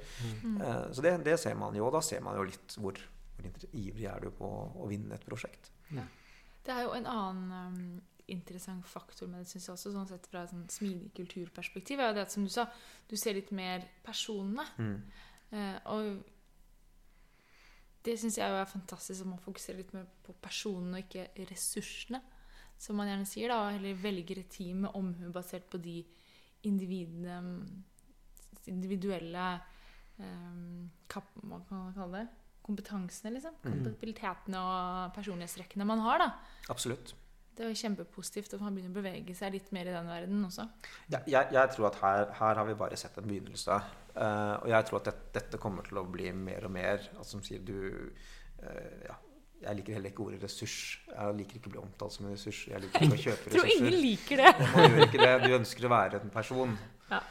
Mm. 0.42 0.56
Eh, 0.56 0.84
så 0.96 1.04
det, 1.04 1.18
det 1.26 1.36
ser 1.42 1.58
man 1.60 1.76
jo, 1.76 1.84
og 1.88 1.98
da 1.98 2.02
ser 2.04 2.24
man 2.24 2.38
jo 2.38 2.46
litt 2.48 2.78
hvor, 2.80 3.00
hvor 3.36 3.68
ivrig 3.76 4.08
er 4.08 4.24
du 4.24 4.32
på 4.38 4.48
å 4.48 4.88
vinne 4.88 5.18
et 5.18 5.28
prosjekt. 5.28 5.68
Det 6.66 6.74
er 6.74 6.86
jo 6.88 6.96
en 6.96 7.06
annen 7.06 7.74
um, 7.76 7.90
interessant 8.32 8.86
faktor 8.86 9.28
med 9.30 9.42
det, 9.42 9.50
synes 9.50 9.68
jeg 9.68 9.74
også, 9.76 9.92
sånn 9.94 10.08
sett 10.10 10.26
fra 10.30 10.42
et 10.42 10.52
sånn 10.52 10.64
smidig 10.72 11.12
kulturperspektiv, 11.14 12.00
er 12.00 12.10
jo 12.10 12.16
det 12.18 12.24
at, 12.26 12.34
som 12.34 12.46
du 12.46 12.52
sa, 12.52 12.66
du 13.06 13.14
ser 13.18 13.38
litt 13.38 13.52
mer 13.54 13.84
personene. 14.06 14.64
Mm. 14.82 14.96
Eh, 15.54 15.76
og 15.94 16.24
det 18.06 18.16
syns 18.20 18.38
jeg 18.38 18.54
er 18.54 18.70
fantastisk 18.70 19.22
at 19.22 19.30
man 19.30 19.42
fokuserer 19.42 19.82
litt 19.82 19.92
mer 19.94 20.06
på 20.26 20.34
personene 20.42 20.98
og 21.00 21.06
ikke 21.06 21.46
ressursene. 21.50 22.22
Som 22.78 22.98
man 23.00 23.08
gjerne 23.08 23.28
sier, 23.28 23.50
da, 23.50 23.62
og 23.64 23.76
heller 23.78 24.02
velger 24.02 24.42
et 24.42 24.50
team 24.52 24.84
med 24.84 24.98
omhu 24.98 25.30
basert 25.34 25.68
på 25.72 25.80
de 25.82 26.02
individene 26.68 27.38
Individuelle 28.66 29.42
eh, 30.18 30.54
kap, 31.06 31.28
Hva 31.38 31.60
kan 31.68 31.84
man 31.84 31.94
kalle 31.94 32.24
det? 32.24 32.42
Kompetansene, 32.66 33.30
liksom. 33.36 33.54
Mm. 33.62 33.84
Og 33.86 35.14
personlighetstrekkene 35.14 35.86
man 35.86 36.02
har. 36.02 36.18
da. 36.24 36.28
Absolutt. 36.74 37.14
Det 37.56 37.64
er 37.64 37.70
jo 37.72 37.78
kjempepositivt 37.80 38.52
at 38.52 38.60
man 38.60 38.74
begynner 38.76 38.92
å 38.92 38.98
bevege 38.98 39.34
seg 39.36 39.54
litt 39.54 39.70
mer 39.72 39.88
i 39.88 39.94
den 39.94 40.08
verden 40.10 40.42
også. 40.44 40.66
Ja, 41.08 41.22
jeg, 41.24 41.54
jeg 41.56 41.70
tror 41.72 41.86
at 41.88 42.00
her, 42.02 42.26
her 42.36 42.58
har 42.60 42.66
vi 42.68 42.74
bare 42.76 42.98
sett 43.00 43.16
en 43.16 43.28
begynnelse. 43.28 43.78
Uh, 44.12 44.56
og 44.58 44.66
jeg 44.72 44.88
tror 44.88 45.00
at 45.00 45.08
det, 45.08 45.14
dette 45.38 45.60
kommer 45.60 45.86
til 45.86 46.02
å 46.02 46.04
bli 46.08 46.28
mer 46.36 46.68
og 46.68 46.74
mer. 46.76 47.00
Altså, 47.14 47.30
som 47.36 47.44
sier 47.46 47.64
du 47.64 47.78
uh, 47.80 49.00
ja, 49.06 49.16
Jeg 49.62 49.80
liker 49.80 49.96
heller 49.96 50.12
ikke 50.12 50.26
ordet 50.26 50.42
ressurs. 50.44 50.76
Jeg 51.08 51.38
liker 51.40 51.60
ikke 51.60 51.72
å 51.72 51.74
bli 51.78 51.80
omtalt 51.80 52.16
som 52.18 52.28
en 52.28 52.36
ressurs. 52.36 52.60
Jeg 52.68 52.84
liker 52.84 53.06
ikke 53.06 53.16
å 53.16 53.24
kjøpe 53.26 53.54
ressurser. 53.54 53.56
Jeg 53.56 53.64
tror 53.64 53.88
ingen 53.88 53.98
liker 54.04 54.42
det. 54.42 54.52
Man 54.74 54.90
gjør 54.90 55.06
ikke 55.06 55.22
det. 55.24 55.32
Du 55.46 55.56
ønsker 55.62 55.88
å 55.88 55.92
være 55.94 56.20
en 56.20 56.34
person. 56.36 56.76
Ja. 57.14 57.22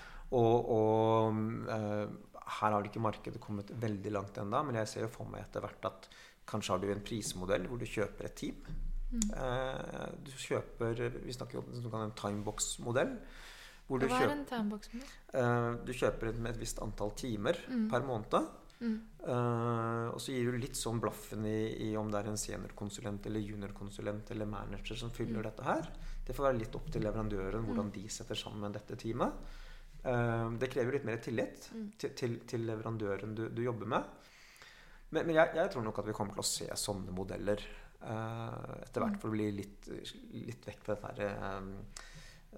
Og, 0.41 0.71
og 0.79 1.43
uh, 1.69 2.41
her 2.61 2.77
har 2.79 2.89
ikke 2.89 3.03
markedet 3.03 3.41
kommet 3.41 3.69
veldig 3.81 4.13
langt 4.13 4.41
ennå, 4.41 4.65
men 4.65 4.81
jeg 4.81 4.89
ser 4.89 5.05
jo 5.05 5.13
for 5.13 5.29
meg 5.29 5.45
etter 5.45 5.61
hvert 5.65 5.89
at 5.89 6.09
kanskje 6.49 6.73
har 6.73 6.81
du 6.81 6.89
en 6.93 7.05
prismodell 7.05 7.65
hvor 7.69 7.81
du 7.81 7.87
kjøper 7.89 8.29
et 8.29 8.37
team. 8.37 8.75
Mm. 9.13 9.31
Eh, 9.37 10.07
du 10.25 10.31
kjøper 10.31 11.21
Vi 11.23 11.31
snakker 11.33 11.59
om 11.61 12.01
en 12.01 12.11
timebox-modell. 12.11 13.17
Hva 13.87 13.99
er 14.01 14.07
kjøper, 14.09 14.31
en 14.31 14.45
timebox-modell? 14.49 15.09
eh, 15.33 15.85
du 15.85 15.91
kjøper 15.93 16.27
et- 16.29 16.39
med 16.39 16.55
et 16.55 16.59
visst 16.59 16.79
antall 16.81 17.11
timer 17.15 17.53
Mm. 17.69 17.89
per 17.91 18.01
måned. 18.01 18.47
Mm. 18.81 19.01
Eh, 19.23 20.07
og 20.11 20.19
så 20.19 20.33
gir 20.33 20.51
du 20.51 20.57
litt 20.57 20.73
sånn 20.75 20.99
blaffen 20.99 21.45
i, 21.45 21.91
i 21.91 21.95
om 21.95 22.09
det 22.11 22.25
er 22.25 22.29
en 22.29 22.35
seniorkonsulent 22.37 23.25
eller 23.25 23.39
juniorkonsulent 23.39 24.31
eller 24.31 24.45
manager 24.45 24.95
som 24.97 25.09
fyller 25.11 25.37
Mm. 25.39 25.43
dette 25.43 25.63
her. 25.63 25.87
Det 26.25 26.35
får 26.35 26.43
være 26.51 26.57
litt 26.59 26.75
opp 26.75 26.89
til 26.91 27.01
leverandøren 27.03 27.63
hvordan 27.65 27.91
de 27.93 28.07
setter 28.09 28.35
sammen 28.35 28.73
dette 28.73 28.95
teamet. 28.97 29.31
Det 30.03 30.69
krever 30.69 30.91
litt 30.93 31.05
mer 31.05 31.17
tillit 31.17 31.69
Mm. 31.73 31.91
til, 31.97 32.09
til, 32.11 32.39
til 32.45 32.59
leverandøren 32.67 33.33
du, 33.35 33.49
du 33.49 33.61
jobber 33.63 33.85
med. 33.87 34.03
Men, 35.11 35.25
men 35.27 35.35
jeg, 35.35 35.55
jeg 35.55 35.71
tror 35.71 35.83
nok 35.83 35.99
at 35.99 36.05
vi 36.05 36.11
kommer 36.13 36.33
til 36.33 36.41
å 36.41 36.45
se 36.45 36.65
sånne 36.67 37.11
modeller 37.11 37.57
etter 38.05 39.01
hvert 39.01 39.15
Mm. 39.15 39.19
for 39.21 39.29
å 39.29 39.35
bli 39.35 39.51
litt, 39.51 39.87
litt 40.33 40.67
vekk 40.67 40.83
fra 40.83 40.95
dette 40.95 41.11
her, 41.11 41.61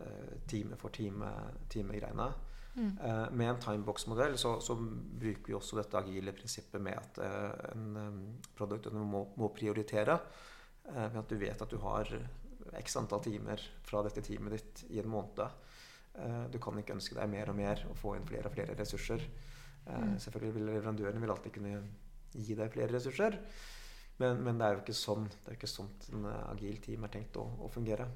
eh, 0.01 0.35
time 0.47 0.75
for 0.77 0.89
time-greiene. 0.89 2.33
Mm. 2.77 2.91
Uh, 3.01 3.31
med 3.33 3.49
en 3.49 3.59
timebox-modell 3.59 4.35
så, 4.37 4.59
så 4.61 4.75
bruker 4.77 5.47
vi 5.47 5.55
også 5.57 5.79
dette 5.79 5.97
agile 5.97 6.31
prinsippet 6.31 6.81
med 6.81 6.93
at 6.93 7.17
uh, 7.17 7.71
en 7.71 7.95
um, 7.97 8.19
product 8.53 8.91
må, 8.93 9.23
må 9.35 9.49
prioritere. 9.49 10.19
Uh, 10.85 11.07
ved 11.07 11.17
at 11.23 11.31
du 11.31 11.37
vet 11.41 11.61
at 11.61 11.73
du 11.73 11.77
har 11.81 12.11
x 12.77 12.97
antall 12.99 13.23
timer 13.25 13.63
fra 13.87 14.03
dette 14.05 14.21
teamet 14.21 14.53
ditt 14.53 14.83
i 14.91 14.99
en 15.01 15.09
måned. 15.09 15.47
Eh, 16.17 16.43
du 16.51 16.57
kan 16.61 16.77
ikke 16.79 16.95
ønske 16.97 17.17
deg 17.17 17.29
mer 17.29 17.51
og 17.51 17.57
mer 17.59 17.83
og 17.91 17.97
få 17.99 18.15
inn 18.17 18.27
flere 18.27 18.49
og 18.49 18.55
flere 18.57 18.77
ressurser. 18.77 19.21
Eh, 19.87 19.97
Mm. 19.97 20.17
Selvfølgelig 20.19 20.53
vil 20.55 20.65
leverandøren 20.65 21.21
vil 21.21 21.31
alltid 21.31 21.53
kunne 21.53 21.83
gi 22.33 22.55
deg 22.55 22.71
flere 22.71 22.93
ressurser. 22.93 23.37
Men, 24.19 24.39
men 24.43 24.57
det 24.57 24.65
er 24.65 24.73
jo 24.73 24.81
ikke 24.81 24.97
sånn 24.97 25.27
det 25.29 25.51
er 25.51 25.57
ikke 25.59 25.69
sånn 25.69 25.89
en 26.13 26.25
eh, 26.25 26.51
agil 26.51 26.77
team 26.81 27.03
er 27.05 27.13
tenkt 27.13 27.37
å, 27.37 27.45
å 27.61 27.69
fungere. 27.69 28.07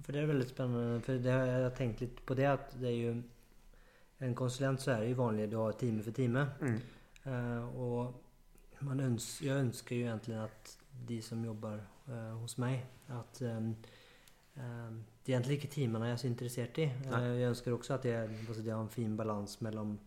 For 0.00 0.12
det 0.16 0.22
er 0.22 0.30
veldig 0.30 0.48
spennende. 0.48 1.00
for 1.04 1.18
det 1.20 1.32
har 1.32 1.70
tenkt 1.76 2.00
litt 2.00 2.14
lite 2.14 2.24
på 2.24 2.34
det 2.38 2.46
at 2.48 2.72
det 2.80 2.88
er 2.88 2.96
jo 2.96 3.12
en 4.20 4.34
konsulent 4.34 4.80
så 4.80 4.94
er 4.94 5.00
det 5.00 5.10
jo 5.10 5.16
vanlig 5.22 5.44
att 5.48 5.54
ha 5.60 5.72
time 5.72 6.02
for 6.02 6.12
time. 6.12 6.46
Mm. 6.60 6.80
Uh, 7.26 7.80
og 7.80 8.14
man 8.80 9.00
öns 9.00 9.42
jag 9.42 9.56
önskar 9.56 9.96
ju 9.96 10.02
egentligen 10.02 10.40
att 10.40 10.78
de 11.06 11.22
som 11.22 11.44
jobber 11.44 11.80
uh, 12.08 12.34
hos 12.40 12.56
meg, 12.58 12.86
at 13.08 13.42
um, 13.42 13.74
uh, 14.56 14.90
det 15.24 15.34
er 15.34 15.38
egentlig 15.38 15.58
ikke 15.58 15.72
timene 15.74 16.06
jeg 16.06 16.12
er 16.12 16.16
så 16.16 16.26
interessert 16.26 16.78
i. 16.78 16.90
jeg 17.10 17.48
ønsker 17.48 17.72
også 17.72 17.94
at 17.94 18.04
jeg, 18.04 18.28
det 18.64 18.72
har 18.72 18.80
en 18.80 18.88
fin 18.88 19.16
balans 19.16 19.60
mellom 19.60 19.98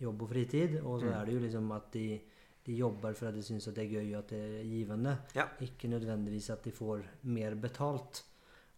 jobb 0.00 0.22
og 0.22 0.28
fritid. 0.28 0.80
Og 0.80 1.00
så 1.00 1.06
Mm. 1.06 1.12
er 1.12 1.24
det 1.24 1.34
jo 1.34 1.40
liksom 1.40 1.70
at 1.72 1.92
de, 1.92 2.20
de 2.66 2.76
jobber 2.78 3.14
for 3.14 3.26
at 3.28 3.34
de 3.34 3.42
syns 3.42 3.68
att 3.68 3.74
det 3.74 3.84
er 3.84 3.94
gøy 4.00 4.12
og 4.14 4.18
at 4.18 4.28
det 4.28 4.42
er 4.60 4.64
givende. 4.64 5.16
Ja. 5.34 5.48
Ikke 5.60 5.88
nødvendigvis 5.88 6.50
at 6.50 6.62
de 6.64 6.70
får 6.70 7.02
mer 7.22 7.54
betalt. 7.54 8.24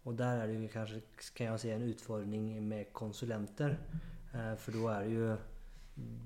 Og 0.05 0.17
der 0.19 0.43
er 0.43 0.47
det 0.47 0.57
jo 0.63 0.69
kanskje 0.73 1.03
kan 1.35 1.47
jeg 1.47 1.61
si, 1.61 1.71
en 1.71 1.89
utfordring 1.89 2.63
med 2.63 2.93
konsulenter. 2.93 3.77
Eh, 4.35 4.55
da 4.73 4.89
er 4.89 5.01
är 5.01 5.05
det 5.05 5.15
jo 5.15 5.37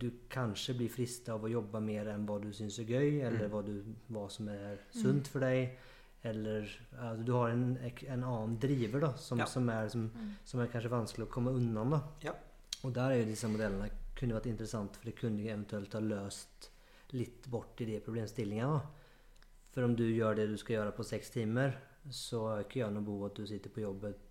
du 0.00 0.10
kanskje 0.30 0.74
blir 0.74 0.88
frista 0.88 1.34
av 1.34 1.44
å 1.44 1.50
jobbe 1.50 1.80
mer 1.84 2.08
enn 2.08 2.24
hva 2.26 2.38
du 2.40 2.48
syns 2.52 2.78
er 2.78 2.84
gøy, 2.88 3.20
eller 3.20 3.46
Mm. 3.46 3.50
hva, 3.50 3.62
du, 3.66 3.84
hva, 4.10 4.28
som 4.30 4.48
er 4.48 4.78
sunt 4.90 5.28
for 5.28 5.40
deg. 5.40 5.76
Eller 6.24 6.62
altså, 6.98 7.24
du 7.24 7.32
har 7.32 7.50
en, 7.50 7.76
en 8.08 8.24
annen 8.24 8.58
driver 8.58 9.00
da, 9.00 9.12
som, 9.16 9.38
Ja. 9.38 9.44
som, 9.46 9.68
er, 9.68 9.88
som, 9.88 10.10
Mm. 10.14 10.30
som 10.44 10.60
er, 10.60 10.66
kanskje 10.66 10.90
vanskelig 10.90 11.26
å 11.26 11.30
komme 11.30 11.50
unna. 11.50 11.84
Da. 11.90 12.02
Ja. 12.22 12.32
Og 12.84 12.94
der 12.94 13.10
er 13.10 13.16
jo 13.18 13.24
disse 13.30 13.48
modellene 13.48 13.90
kunne 14.16 14.34
vært 14.34 14.46
interessant, 14.46 14.96
for 14.96 15.04
det 15.04 15.16
kunne 15.16 15.42
eventuelt 15.42 15.52
eventuellt 15.52 15.92
ha 15.92 16.00
löst 16.00 16.70
litt 17.12 17.46
bort 17.48 17.80
i 17.80 17.86
de 17.88 18.00
problemstillingene. 18.04 18.80
For 19.72 19.84
om 19.84 19.94
du 19.96 20.04
gjør 20.08 20.36
det 20.36 20.48
du 20.50 20.56
skal 20.60 20.78
gjøre 20.78 20.94
på 20.96 21.04
seks 21.06 21.30
timer, 21.30 21.76
så 22.10 22.44
er 22.54 22.64
ikke 22.64 22.80
jeg 22.80 22.92
noe 22.94 23.04
behov 23.04 23.26
at 23.28 23.36
du 23.36 23.46
sitter 23.46 23.70
på 23.70 23.82
jobbet 23.84 24.24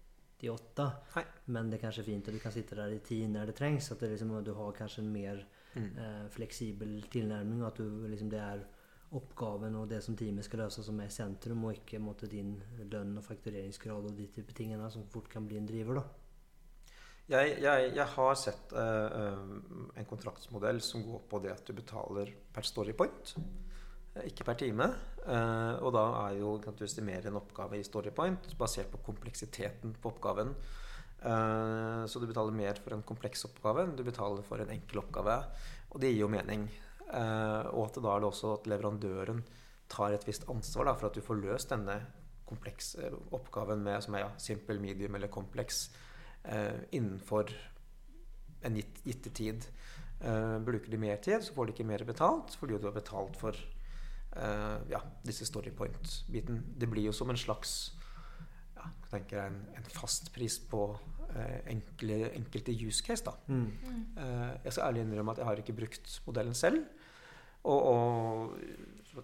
i 0.45 0.49
åtte. 0.49 0.85
Nei. 1.15 1.23
Men 1.53 1.69
det 1.69 1.79
er 1.79 1.85
kanskje 1.87 2.03
fint 2.05 2.27
at 2.27 2.33
du 2.33 2.39
kan 2.39 2.53
sitte 2.53 2.75
der 2.77 2.93
i 2.93 2.99
ti 3.05 3.23
når 3.27 3.49
det 3.51 3.55
trengs. 3.57 3.91
At 3.91 3.99
det 3.99 4.09
liksom, 4.11 4.33
du 4.43 4.53
har 4.53 4.73
kanskje 4.77 5.03
en 5.05 5.13
mer 5.13 5.45
Mm. 5.77 5.97
eh, 5.97 6.27
fleksibel 6.29 7.03
tilnærming. 7.11 7.61
At 7.67 7.77
du, 7.77 8.07
liksom, 8.07 8.29
det 8.31 8.39
er 8.39 8.63
oppgaven 9.11 9.75
og 9.75 9.89
det 9.89 10.01
som 10.03 10.15
teamet 10.17 10.45
skal 10.45 10.59
løse, 10.59 10.83
som 10.83 10.99
er 10.99 11.05
i 11.05 11.13
sentrum, 11.13 11.63
og 11.65 11.73
ikke 11.75 11.99
måtte, 12.01 12.27
din 12.27 12.55
lønn 12.89 13.17
og 13.17 13.23
faktureringsgrad 13.23 14.07
og 14.09 14.17
de 14.17 14.25
type 14.27 14.53
tingene 14.57 14.89
som 14.91 15.05
fort 15.05 15.29
kan 15.29 15.45
bli 15.47 15.57
en 15.57 15.67
driver. 15.67 15.95
da. 15.95 16.03
Jeg, 17.27 17.57
jeg, 17.59 17.89
jeg 17.91 18.07
har 18.07 18.37
sett 18.39 18.71
eh, 18.79 19.31
en 19.99 20.05
kontraktsmodell 20.07 20.77
som 20.83 21.01
går 21.03 21.25
på 21.27 21.41
det 21.43 21.51
at 21.51 21.67
du 21.67 21.73
betaler 21.75 22.29
per 22.55 22.63
storypoint, 22.63 23.33
eh, 24.15 24.29
ikke 24.29 24.45
per 24.47 24.55
time. 24.61 24.87
Uh, 25.27 25.75
og 25.83 25.91
da 25.91 26.05
er 26.21 26.37
jo 26.39 26.53
kan 26.63 26.77
du 26.79 26.85
estimere 26.85 27.27
en 27.27 27.41
oppgave 27.41 27.75
i 27.75 27.83
storypoint 27.83 28.53
basert 28.55 28.87
på 28.93 29.01
kompleksiteten 29.09 29.97
på 29.99 30.13
oppgaven. 30.13 30.55
Uh, 31.19 32.07
så 32.07 32.23
du 32.23 32.29
betaler 32.29 32.55
mer 32.55 32.79
for 32.79 32.95
en 32.95 33.03
kompleks 33.03 33.43
oppgave 33.49 33.83
enn 33.83 33.97
du 33.99 34.05
betaler 34.07 34.47
for 34.47 34.63
en 34.63 34.71
enkel 34.77 35.03
oppgave. 35.03 35.41
Og 35.91 35.99
det 35.99 36.13
gir 36.13 36.23
jo 36.23 36.31
mening. 36.31 36.63
Og 37.07 37.83
at 37.85 37.99
da 38.03 38.09
er 38.11 38.23
det 38.23 38.27
også 38.27 38.49
at 38.57 38.65
leverandøren 38.67 39.37
tar 39.91 40.11
et 40.15 40.25
visst 40.27 40.43
ansvar 40.51 40.89
da, 40.89 40.95
for 40.99 41.07
at 41.07 41.15
du 41.15 41.23
får 41.23 41.39
løst 41.39 41.71
denne 41.71 41.95
komplekse 42.47 43.07
oppgaven 43.35 43.83
med 43.83 44.03
som 44.03 44.15
er 44.15 44.25
ja, 44.25 44.33
simpel, 44.39 44.79
medium 44.83 45.15
eller 45.15 45.31
kompleks 45.31 45.85
innenfor 46.95 47.51
en 48.61 48.77
gitt, 48.79 49.01
gitt 49.03 49.27
tid. 49.35 49.65
Eh, 50.19 50.59
bruker 50.59 50.91
de 50.91 50.97
mer 50.97 51.19
tid, 51.21 51.43
så 51.43 51.53
får 51.53 51.67
de 51.67 51.75
ikke 51.75 51.85
mer 51.85 52.03
betalt 52.07 52.55
fordi 52.57 52.79
du 52.81 52.87
har 52.89 52.95
betalt 52.95 53.37
for 53.37 53.53
eh, 53.53 54.77
ja, 54.89 55.01
disse 55.27 55.45
storypoint-biten. 55.45 56.63
Det 56.77 56.89
blir 56.89 57.05
jo 57.09 57.13
som 57.13 57.29
en 57.29 57.37
slags 57.37 57.75
ja, 58.77 58.87
jeg 58.87 59.11
tenker 59.11 59.43
en, 59.43 59.59
en 59.77 59.89
fastpris 59.93 60.57
på 60.71 60.87
eh, 61.35 61.59
enkle, 61.75 62.31
enkelte 62.31 62.73
use 62.73 63.05
case. 63.05 63.25
Da. 63.27 63.35
Mm. 63.45 63.67
Eh, 64.17 64.51
jeg 64.65 64.73
skal 64.73 64.89
ærlig 64.89 65.05
innrømme 65.05 65.35
at 65.35 65.43
jeg 65.43 65.49
har 65.51 65.61
ikke 65.61 65.77
brukt 65.83 66.17
modellen 66.25 66.57
selv. 66.57 66.81
Og, 67.67 67.83
og 67.83 68.57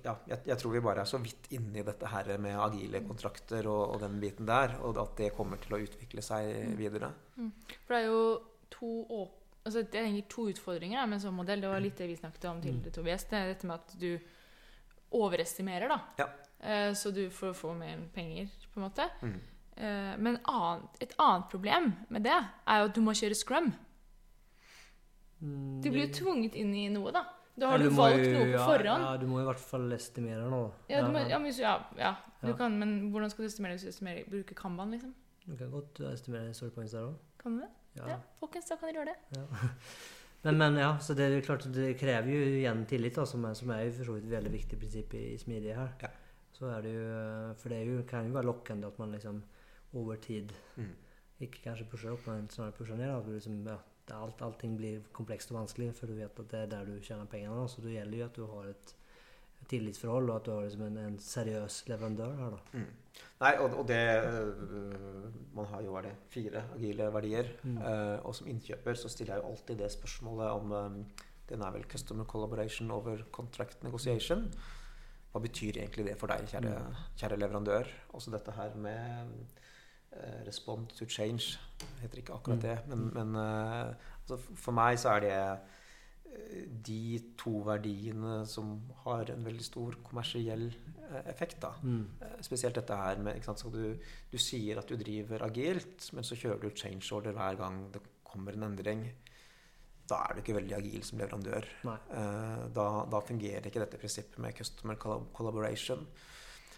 ja, 0.03 0.15
jeg, 0.27 0.39
jeg 0.49 0.58
tror 0.62 0.73
vi 0.73 0.82
bare 0.84 1.03
er 1.03 1.10
så 1.10 1.19
vidt 1.21 1.51
inne 1.56 1.79
i 1.82 1.86
dette 1.86 2.10
her 2.10 2.32
med 2.41 2.60
agile 2.65 3.03
kontrakter 3.06 3.67
og, 3.69 3.95
og 3.95 4.01
den 4.01 4.19
biten 4.21 4.49
der. 4.49 4.77
Og 4.82 4.97
at 5.01 5.15
det 5.19 5.34
kommer 5.38 5.62
til 5.62 5.77
å 5.77 5.82
utvikle 5.84 6.23
seg 6.25 6.73
videre. 6.79 7.12
For 7.38 7.95
det 7.95 8.01
er 8.01 8.10
jo 8.10 8.25
to 8.73 8.91
åp 9.21 9.39
altså 9.63 9.79
det 9.88 9.95
er 9.95 10.08
egentlig 10.10 10.25
to 10.27 10.49
utfordringer 10.51 10.99
da, 10.99 11.06
med 11.08 11.17
en 11.19 11.23
sånn 11.23 11.38
modell. 11.38 11.62
Det 11.63 11.69
var 11.71 11.84
litt 11.84 11.99
det 11.99 12.10
vi 12.10 12.17
snakket 12.19 12.49
om 12.49 12.58
tidligere, 12.63 12.95
Tobias. 12.97 13.23
Det 13.29 13.38
er 13.39 13.51
dette 13.53 13.69
med 13.69 13.79
at 13.79 13.93
du 14.01 14.10
overestimerer, 15.13 15.88
da. 15.88 15.99
Ja. 16.19 16.27
Eh, 16.60 16.93
så 16.99 17.12
du 17.15 17.29
får 17.32 17.53
få 17.56 17.73
mer 17.77 18.01
penger, 18.13 18.49
på 18.73 18.82
en 18.82 18.86
måte. 18.88 19.08
Mm. 19.21 19.38
Eh, 19.75 20.12
men 20.19 20.39
annet, 20.51 20.99
et 20.99 21.15
annet 21.17 21.47
problem 21.51 21.91
med 22.10 22.27
det 22.27 22.36
er 22.36 22.82
jo 22.82 22.89
at 22.89 22.97
du 22.97 23.01
må 23.06 23.15
kjøre 23.17 23.38
scrum. 23.38 23.71
Mm, 25.43 25.82
Du 25.84 25.89
blir 25.91 26.08
jo 26.08 26.13
tvunget 26.19 26.56
inn 26.60 26.73
i 26.75 26.89
noe, 26.91 27.12
da. 27.15 27.25
Da 27.56 27.66
Ja, 27.66 27.72
har 27.72 27.78
du, 27.78 27.89
valgt 27.89 28.26
jo- 28.26 28.32
noe 28.34 28.46
på 28.46 28.50
ja, 28.52 28.66
forhånd. 28.66 29.04
Ja, 29.04 29.18
du 29.18 29.26
må 29.28 29.39
i 29.42 29.46
hvert 29.46 29.60
fall 29.60 29.92
estimere 29.94 30.50
noe. 30.50 30.72
Ja, 30.89 31.02
du 31.06 31.12
må, 31.13 31.20
ja, 31.30 31.38
men, 31.38 31.52
hvis- 31.52 31.60
ja, 31.62 31.76
ja, 31.98 32.16
du 32.42 32.48
Ja. 32.48 32.54
kan, 32.58 32.80
men 32.80 33.12
hvordan 33.12 33.30
skal 33.30 33.44
du 33.46 33.48
estimere 33.50 33.74
hvis 33.78 33.84
du 33.84 33.89
estimerer, 33.89 34.24
bruker 34.30 34.56
Kanban, 34.56 34.92
liksom? 34.92 35.13
Du 35.46 35.56
kan 35.58 35.70
godt 35.72 36.00
estimere 36.13 36.54
story 36.54 36.72
points 36.72 36.92
der 36.94 37.02
òg. 37.10 37.16
Kan 37.38 37.56
du 37.58 37.62
det? 37.62 37.70
Ja. 37.98 38.08
Ja. 38.08 38.18
folkens, 38.39 38.66
da 38.70 38.76
kan 38.76 38.89
dere 38.89 39.04
gjøre 39.06 39.13
det. 39.13 39.38
Ja. 39.38 39.46
Men, 40.44 40.58
men 40.58 40.76
ja, 40.76 40.98
så 41.00 41.13
det 41.16 41.24
er 41.32 41.42
klart 41.42 41.63
det 41.72 41.98
krever 41.98 42.28
jo 42.28 42.39
igjen 42.60 42.86
tillit, 42.86 43.16
da, 43.16 43.24
som 43.24 43.46
er, 43.46 43.54
som 43.54 43.70
er 43.72 43.86
jo 43.86 43.92
for 43.92 44.04
så 44.04 44.13
vidt 44.16 44.26
et 44.26 44.32
veldig 44.44 44.52
viktig 44.52 44.80
prinsipp 44.80 45.13
i, 45.13 45.22
i 45.34 45.38
smidige 45.38 45.74
her. 45.78 45.94
Ja. 46.02 46.10
Så 46.52 46.66
er 46.68 46.82
det 46.82 46.92
jo 46.96 47.54
For 47.62 47.70
det 47.70 47.78
er 47.78 47.86
jo, 47.86 48.02
kan 48.04 48.26
jo 48.28 48.34
være 48.34 48.44
lokkende 48.50 48.88
at 48.88 49.00
man 49.00 49.12
liksom 49.13 49.42
over 49.94 50.16
tid 50.18 50.52
Mm. 50.76 50.89
ikke 51.39 51.62
kanskje 51.63 51.88
pusher 51.89 52.12
opp, 52.12 52.28
men 52.28 52.50
snarere 52.50 52.74
pusher 52.74 52.96
ned. 52.98 53.10
At 53.10 53.26
du 53.26 53.32
liksom, 53.32 53.63
ja, 53.68 53.78
alt, 54.12 54.42
allting 54.42 54.76
blir 54.78 55.02
komplekst 55.16 55.52
og 55.52 55.62
vanskelig, 55.62 55.94
for 55.96 56.08
du 56.08 56.13
vet 56.18 56.39
at 56.39 56.52
det 56.52 56.60
er 56.60 56.66
der 56.68 56.86
du 56.86 57.00
tjener 57.00 57.26
pengene. 57.26 57.70
Så 57.70 57.82
det 57.82 57.94
gjelder 57.96 58.18
jo 58.18 58.26
at 58.26 58.36
du 58.36 58.46
har 58.46 58.66
et 58.74 58.94
tillitsforhold, 59.72 60.30
og 60.30 60.36
at 60.36 60.46
du 60.46 60.52
har 60.52 60.62
liksom 60.66 60.82
en, 60.89 60.98
en 60.98 61.20
seriøs 61.20 61.88
leverandør 61.88 62.36
her. 62.36 62.50
da. 62.58 62.80
Mm. 62.80 63.20
Nei, 63.39 63.52
og, 63.62 63.78
og 63.80 63.88
det 63.88 64.00
øh, 64.26 65.28
Man 65.56 65.66
har 65.70 65.82
jo 65.86 65.92
hva 65.94 66.02
er 66.02 66.08
det, 66.10 66.16
fire 66.34 66.63
agile 66.76 67.10
verdier. 67.13 67.52
Mm. 67.63 67.78
Eh, 67.78 68.18
og 68.26 68.36
som 68.36 68.48
innkjøper 68.52 68.94
så 69.00 69.10
stiller 69.10 69.36
jeg 69.38 69.44
jo 69.44 69.50
alltid 69.54 69.78
det 69.84 69.92
spørsmålet 69.94 70.50
om 70.50 70.72
um, 70.72 71.06
Den 71.50 71.62
er 71.62 71.72
vel 71.76 71.84
customer 71.92 72.26
collaboration 72.26 72.92
over 72.92 73.24
contract 73.32 73.84
negotiation. 73.84 74.48
Hva 75.32 75.39
betyr 75.42 75.80
egentlig 75.82 76.06
det 76.06 76.18
for 76.20 76.28
deg, 76.28 76.44
kjære, 76.50 76.74
Mm. 76.80 76.96
kjære 77.18 77.38
leverandør? 77.39 77.88
Også 78.13 78.32
dette 78.32 78.52
her 78.52 78.76
med 78.76 79.34
respond 80.45 80.93
to 80.97 81.06
change. 81.06 81.58
Heter 82.02 82.19
ikke 82.21 82.34
akkurat 82.36 82.58
Mm. 82.58 82.65
det, 82.67 82.78
men, 82.89 83.06
men 83.13 83.36
eh, 83.36 83.93
altså, 84.21 84.38
for 84.56 84.71
meg 84.78 84.97
så 84.99 85.15
er 85.15 85.19
det 85.26 85.34
eh, 86.34 86.65
de 86.88 87.19
to 87.38 87.60
verdiene 87.67 88.45
som 88.49 88.76
har 89.04 89.30
en 89.34 89.43
veldig 89.45 89.63
stor 89.65 89.97
kommersiell 90.04 90.67
eh, 91.10 91.23
effekt. 91.34 91.60
da. 91.62 91.73
Mm. 91.84 92.06
Eh, 92.21 92.38
Spesielt 92.41 92.76
dette 92.76 92.95
her 92.95 93.17
med 93.21 93.41
du, 93.73 93.97
du 94.32 94.38
sier 94.38 94.80
at 94.80 94.88
du 94.89 94.95
driver 94.97 95.43
agilt, 95.45 96.10
men 96.13 96.23
så 96.23 96.36
kjører 96.36 96.62
du 96.62 96.69
change 96.76 97.12
order 97.15 97.32
hver 97.38 97.56
gang 97.60 97.91
det 97.93 98.02
kommer 98.23 98.54
en 98.54 98.63
endring. 98.71 99.06
Da 100.10 100.17
er 100.28 100.34
du 100.36 100.41
ikke 100.41 100.58
veldig 100.60 100.76
agil 100.76 101.04
som 101.04 101.19
leverandør. 101.19 101.63
Eh, 101.86 102.67
Da, 102.76 102.88
da 103.12 103.19
fungerer 103.23 103.65
ikke 103.69 103.80
dette 103.80 103.97
prinsippet 104.02 104.39
med 104.39 104.56
customer 104.58 104.95
collaboration. 104.97 106.08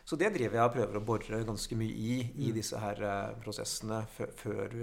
Så 0.06 0.16
det 0.22 0.28
driver 0.36 0.60
jeg 0.60 0.68
og 0.70 0.74
prøver 0.76 0.98
å 1.00 1.06
bore 1.06 1.40
ganske 1.48 1.76
mye 1.76 1.90
i 1.98 2.20
i 2.22 2.50
Mm. 2.52 2.54
disse 2.54 2.78
her 2.78 3.00
eh, 3.02 3.36
prosessene 3.42 4.04
før, 4.08 4.32
før, 4.38 4.76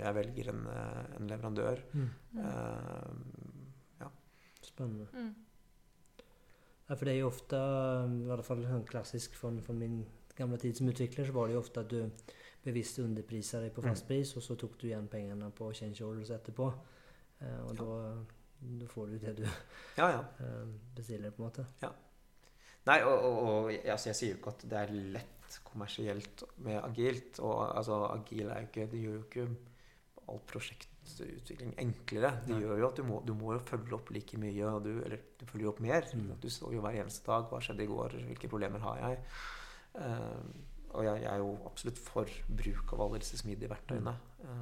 jeg 0.00 0.14
velger 0.14 0.48
en, 0.50 0.66
eh, 0.66 1.16
en 1.20 1.28
leverandør. 1.30 1.82
Mm. 1.94 2.10
Eh, 2.38 4.08
Spennende. 4.64 5.06
Mm. 5.12 5.34
Ja, 6.88 6.94
for 6.96 7.04
det 7.04 7.12
er 7.14 7.18
jo 7.20 7.28
ofte, 7.28 7.56
i 7.56 8.24
hvert 8.26 8.44
fall 8.44 8.64
klassisk 8.64 8.88
klassisk 8.90 9.34
for 9.62 9.72
min 9.76 10.00
gamle 10.36 10.58
tid 10.58 10.74
som 10.76 10.88
utvikler, 10.90 11.26
så 11.28 11.32
var 11.36 11.46
det 11.46 11.54
jo 11.54 11.60
ofte 11.60 11.80
at 11.84 11.88
du 11.92 12.10
bevisst 12.64 12.98
underpriser 12.98 13.60
deg 13.60 13.72
på 13.76 13.82
Mm. 13.84 13.88
fast 13.90 14.06
pris, 14.08 14.32
og 14.36 14.42
så 14.42 14.56
tok 14.58 14.78
du 14.80 14.86
igjen 14.88 15.06
pengene 15.08 15.50
på 15.52 15.70
change 15.72 16.02
orders 16.02 16.30
etterpå. 16.30 16.72
Eh, 17.40 17.60
og 17.68 17.76
da, 17.76 18.24
da 18.80 18.86
får 18.86 19.06
du 19.12 19.18
det 19.18 19.36
du 19.36 19.42
Ja, 19.96 20.08
ja. 20.10 20.24
eh, 20.40 20.66
bestiller, 20.96 21.30
på 21.30 21.42
en 21.44 21.50
måte. 21.50 21.66
Nei, 22.88 22.98
og, 23.06 23.14
og, 23.14 23.36
og 23.42 23.70
altså 23.72 24.10
jeg 24.10 24.18
sier 24.18 24.34
jo 24.34 24.40
ikke 24.40 24.52
at 24.52 24.66
det 24.70 24.80
er 24.80 24.96
lett 25.14 25.60
kommersielt 25.64 26.44
med 26.64 26.80
agilt. 26.82 27.38
Og 27.44 27.54
altså, 27.76 28.02
agil 28.12 28.50
er 28.50 28.64
jo 28.64 28.70
ikke 28.70 28.90
Det 28.92 29.00
gjør 29.00 29.16
jo 29.16 29.22
ikke 29.24 29.46
all 30.32 30.40
prosjektutvikling 30.48 31.74
enklere. 31.80 32.30
Det 32.46 32.54
Nei. 32.54 32.60
gjør 32.64 32.80
jo 32.80 32.90
at 32.90 33.00
du 33.00 33.04
må, 33.08 33.22
du 33.26 33.34
må 33.36 33.52
jo 33.56 33.64
følge 33.64 33.96
opp 33.96 34.12
like 34.14 34.40
mye, 34.40 34.70
du, 34.84 34.92
eller 35.04 35.24
du 35.40 35.44
følger 35.48 35.68
jo 35.68 35.72
opp 35.74 35.82
mer. 35.84 36.08
Mm. 36.12 36.30
Du 36.40 36.48
står 36.52 36.76
jo 36.76 36.84
hver 36.84 37.00
eneste 37.02 37.28
dag. 37.28 37.48
Hva 37.50 37.60
skjedde 37.64 37.84
i 37.84 37.90
går? 37.90 38.18
Hvilke 38.30 38.52
problemer 38.52 38.84
har 38.84 39.02
jeg? 39.02 39.20
Uh, 39.94 40.40
og 40.94 41.06
jeg, 41.06 41.22
jeg 41.24 41.30
er 41.30 41.40
jo 41.42 41.54
absolutt 41.66 42.00
for 42.00 42.36
bruk 42.60 42.92
av 42.94 43.04
alle 43.04 43.20
disse 43.22 43.40
smidige 43.40 43.70
verktøyene. 43.72 44.14
Ja, 44.44 44.58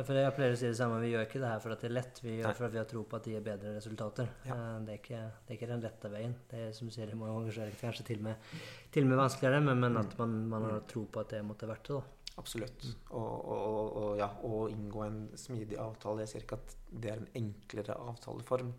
for 0.00 0.16
jeg 0.16 0.32
pleier 0.32 0.54
å 0.54 0.56
si 0.56 0.68
det 0.70 0.76
samme, 0.78 1.00
vi 1.02 1.10
gjør 1.12 1.26
ikke 1.26 1.40
det 1.42 1.50
her 1.50 1.58
for 1.60 1.74
at 1.74 1.82
det 1.84 1.90
er 1.90 1.94
lett, 1.98 2.20
vi 2.24 2.38
gjør 2.38 2.48
Nei. 2.48 2.54
for 2.56 2.66
at 2.68 2.72
vi 2.72 2.80
har 2.80 2.86
tro 2.88 3.02
på 3.04 3.18
at 3.18 3.26
det 3.26 3.34
gir 3.34 3.44
bedre 3.44 3.74
resultater. 3.74 4.30
Ja. 4.48 4.56
Eh, 4.56 4.78
det, 4.86 4.94
er 4.94 5.00
ikke, 5.02 5.20
det 5.42 5.52
er 5.52 5.58
ikke 5.58 5.68
den 5.68 5.84
lette 5.84 6.12
veien. 6.14 6.34
Det 6.48 6.62
er 6.64 6.72
som 6.76 6.88
du 6.88 6.94
sier, 6.94 7.12
mange 7.20 7.34
må 7.36 7.44
det 7.44 7.68
kanskje 7.80 8.06
til 8.08 8.22
og 8.22 8.30
med, 8.30 8.48
til 8.94 9.04
og 9.04 9.12
med 9.12 9.20
vanskeligere, 9.20 9.60
men, 9.68 9.84
men 9.84 10.00
at 10.00 10.16
man, 10.20 10.38
man 10.54 10.68
har 10.70 10.82
tro 10.88 11.04
på 11.12 11.24
at 11.24 11.34
det 11.36 11.42
måtte 11.44 11.68
vært 11.68 11.90
det. 11.90 11.98
da. 12.00 12.18
Absolutt. 12.40 12.86
Og, 13.10 13.18
og, 13.20 13.58
og, 13.60 13.96
og 14.00 14.14
ja, 14.16 14.30
å 14.48 14.62
inngå 14.72 15.02
en 15.04 15.18
smidig 15.36 15.76
avtale 15.76 16.24
Jeg 16.24 16.30
sier 16.30 16.46
ikke 16.46 16.56
at 16.62 16.76
det 16.88 17.10
er 17.12 17.20
en 17.20 17.28
enklere 17.42 17.96
avtaleform. 18.08 18.72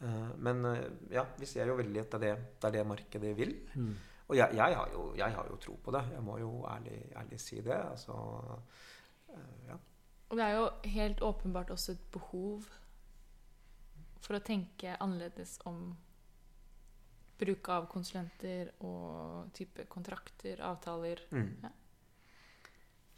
Eh, 0.00 0.30
men 0.40 0.64
eh, 0.70 0.86
ja, 1.12 1.26
vi 1.36 1.48
ser 1.48 1.68
jo 1.68 1.76
veldig 1.80 2.06
at 2.06 2.16
det 2.16 2.30
er 2.30 2.40
det, 2.40 2.54
det, 2.56 2.70
er 2.70 2.78
det 2.78 2.86
markedet 2.88 3.34
vil. 3.36 3.52
Mm. 3.74 3.92
Og 4.30 4.38
jeg, 4.38 4.56
jeg, 4.56 4.76
har 4.78 4.88
jo, 4.94 5.04
jeg 5.18 5.36
har 5.36 5.52
jo 5.52 5.60
tro 5.60 5.76
på 5.84 5.92
det. 5.92 6.04
Jeg 6.14 6.24
må 6.24 6.38
jo 6.40 6.50
ærlig, 6.70 7.02
ærlig 7.18 7.40
si 7.42 7.60
det. 7.60 7.76
Altså, 7.76 8.16
ja. 9.68 9.76
Og 10.30 10.36
det 10.38 10.44
er 10.46 10.54
jo 10.56 10.68
helt 10.92 11.20
åpenbart 11.26 11.70
også 11.74 11.92
et 11.96 12.04
behov 12.14 12.62
for 14.22 14.36
å 14.36 14.42
tenke 14.44 14.96
annerledes 15.02 15.56
om 15.66 15.96
bruk 17.40 17.68
av 17.72 17.86
konsulenter 17.90 18.70
og 18.84 19.48
type 19.56 19.86
kontrakter, 19.90 20.60
avtaler. 20.62 21.22
Mm. 21.32 21.48
Ja. 21.64 21.70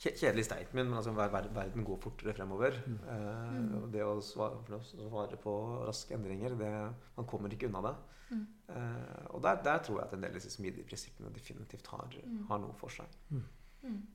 Kjedelig 0.02 0.44
statement, 0.48 0.88
men 0.88 0.94
altså, 0.98 1.12
ver- 1.14 1.30
ver- 1.30 1.50
verden 1.54 1.84
går 1.86 1.98
fortere 2.02 2.32
fremover. 2.34 2.78
Mm. 2.86 2.96
Eh, 3.06 3.50
Mm. 3.52 3.90
det 3.92 4.00
å 4.02 4.20
svare, 4.22 4.80
svare 4.82 5.36
på 5.36 5.52
raske 5.86 6.14
endringer, 6.14 6.56
det, 6.58 6.94
man 7.16 7.26
kommer 7.26 7.48
ikke 7.50 7.68
unna 7.68 7.82
det. 7.82 7.94
Mm. 8.30 8.46
Eh, 8.68 9.26
og 9.30 9.42
der, 9.42 9.62
der 9.62 9.78
tror 9.78 9.98
jeg 10.00 10.06
at 10.06 10.12
en 10.14 10.20
del 10.22 10.30
av 10.30 10.34
disse 10.40 10.50
smidige 10.50 10.86
prinsippene 10.88 11.32
definitivt 11.34 11.86
har, 11.88 12.08
Mm. 12.24 12.46
har 12.48 12.58
noe 12.58 12.72
for 12.72 12.88
seg. 12.88 13.06
Mm. 13.30 14.06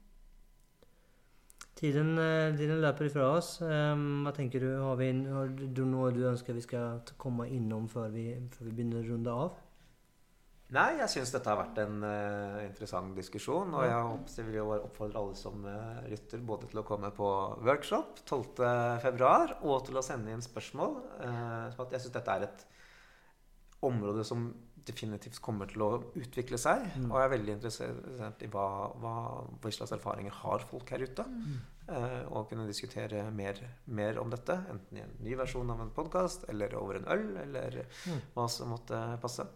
Tiden, 1.77 2.15
eh, 2.17 2.55
tiden 2.57 2.81
løper 2.81 3.05
ifra 3.05 3.29
oss. 3.37 3.57
Hva 3.61 4.33
tenker 4.33 4.63
du? 4.63 4.71
Har, 4.81 4.97
vi, 4.97 5.11
har 5.29 5.53
du 5.53 5.83
noe 5.85 6.09
du 6.15 6.23
ønsker 6.31 6.57
vi 6.57 6.65
skal 6.65 7.03
komme 7.21 7.45
innom 7.53 7.85
før 7.91 8.09
vi, 8.13 8.31
før 8.55 8.69
vi 8.69 8.75
begynner 8.79 9.03
å 9.03 9.09
runde 9.11 9.39
av? 9.45 9.63
Nei, 10.75 10.97
jeg 10.99 11.07
syns 11.13 11.29
dette 11.31 11.47
har 11.47 11.61
vært 11.61 11.77
en 11.79 12.01
uh, 12.03 12.57
interessant 12.65 13.13
diskusjon. 13.15 13.71
Og 13.71 13.85
jeg, 13.87 14.47
vil 14.49 14.57
jo 14.57 14.65
oppfordre 14.75 15.21
alle 15.21 15.37
som 15.39 15.63
uh, 15.63 16.01
lytter, 16.11 16.41
både 16.43 16.67
til 16.67 16.81
å 16.81 16.83
komme 16.87 17.11
på 17.15 17.27
workshop 17.63 18.19
12.2. 18.25 19.29
og 19.63 19.85
til 19.87 19.99
å 19.99 20.03
sende 20.03 20.33
inn 20.35 20.43
spørsmål. 20.43 20.97
Uh, 21.21 21.85
jeg 21.93 22.01
syns 22.03 22.17
dette 22.17 22.35
er 22.35 22.49
et 22.49 22.65
område 23.87 24.25
som 24.27 24.49
definitivt 24.87 25.39
kommer 25.43 25.69
til 25.69 25.83
å 25.85 25.89
utvikle 26.17 26.59
seg. 26.61 26.85
Og 27.03 27.15
jeg 27.17 27.27
er 27.27 27.33
veldig 27.33 27.55
interessert 27.57 28.45
i 28.45 28.49
hva, 28.53 28.67
hva, 29.01 29.15
hva 29.61 29.71
slags 29.75 29.93
erfaringer 29.97 30.35
har 30.43 30.65
folk 30.69 30.93
her 30.95 31.03
ute. 31.05 31.25
Eh, 31.87 32.23
og 32.31 32.49
kunne 32.49 32.67
diskutere 32.67 33.21
mer, 33.31 33.59
mer 33.85 34.19
om 34.19 34.31
dette. 34.33 34.57
Enten 34.71 34.99
i 34.99 35.03
en 35.05 35.15
ny 35.23 35.37
versjon 35.39 35.71
av 35.71 35.83
en 35.83 35.93
podkast, 35.95 36.47
eller 36.51 36.75
over 36.79 36.99
en 36.99 37.09
øl, 37.15 37.27
eller 37.45 37.81
hva 38.35 38.47
som 38.51 38.73
måtte 38.75 38.99
passe. 39.23 39.47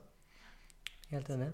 Helt 1.12 1.32
enig. 1.34 1.52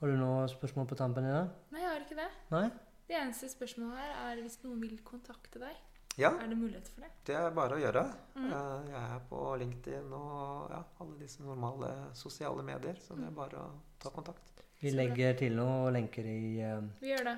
Har 0.00 0.08
du 0.08 0.16
noen 0.16 0.48
spørsmål 0.48 0.88
på 0.90 0.96
tampen 0.98 1.26
i 1.28 1.34
dag? 1.34 1.50
Nei, 1.74 1.82
jeg 1.84 1.92
har 1.92 2.06
ikke 2.06 2.18
det. 2.18 2.30
Nei? 2.54 2.66
Det 3.10 3.18
eneste 3.18 3.50
spørsmålet 3.52 4.00
her 4.00 4.18
er 4.30 4.42
hvis 4.44 4.60
noen 4.64 4.80
vil 4.82 4.98
kontakte 5.06 5.62
deg. 5.62 5.78
Ja, 6.20 6.30
Er 6.36 6.48
det 6.52 6.58
mulighet 6.60 6.88
for 6.92 7.00
det? 7.04 7.10
det 7.26 7.36
er 7.38 7.50
bare 7.56 7.76
å 7.76 7.80
gjøre. 7.80 8.02
Mm. 8.36 8.46
Eh, 8.52 8.90
jeg 8.90 9.02
er 9.16 9.20
på 9.30 9.40
LinkedIn 9.62 10.12
og 10.16 10.70
ja, 10.74 10.82
alle 11.00 11.18
disse 11.20 11.42
normale 11.42 11.90
sosiale 12.18 12.62
medier, 12.66 12.98
så 13.00 13.16
det 13.16 13.26
er 13.30 13.36
bare 13.36 13.56
å 13.62 13.70
ta 14.02 14.10
kontakt. 14.14 14.62
Vi 14.80 14.90
legger 14.94 15.34
til 15.36 15.56
noen 15.56 15.92
lenker 15.96 16.24
i 16.24 16.60
eh, 16.64 16.80
Vi 17.00 17.10
gjør 17.12 17.24
det. 17.30 17.36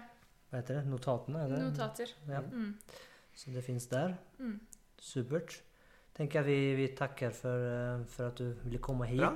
hva 0.51 0.61
heter 0.61 0.81
det? 0.81 0.85
notatene. 0.91 1.49
Det? 1.51 1.59
Notater. 1.65 2.15
Ja, 2.29 2.41
Mm. 2.41 2.75
så 3.35 3.51
det 3.55 3.65
fins 3.65 3.87
der. 3.91 4.17
Mm. 4.39 4.61
Supert. 4.99 5.61
Tenker 6.15 6.43
jeg 6.43 6.47
vi, 6.47 6.75
vi 6.83 6.89
takker 6.95 7.31
for, 7.33 7.57
eh, 7.73 8.05
for 8.07 8.27
at 8.29 8.37
du 8.37 8.53
ville 8.65 8.79
komme 8.79 9.07
hit. 9.07 9.19
Bra. 9.21 9.33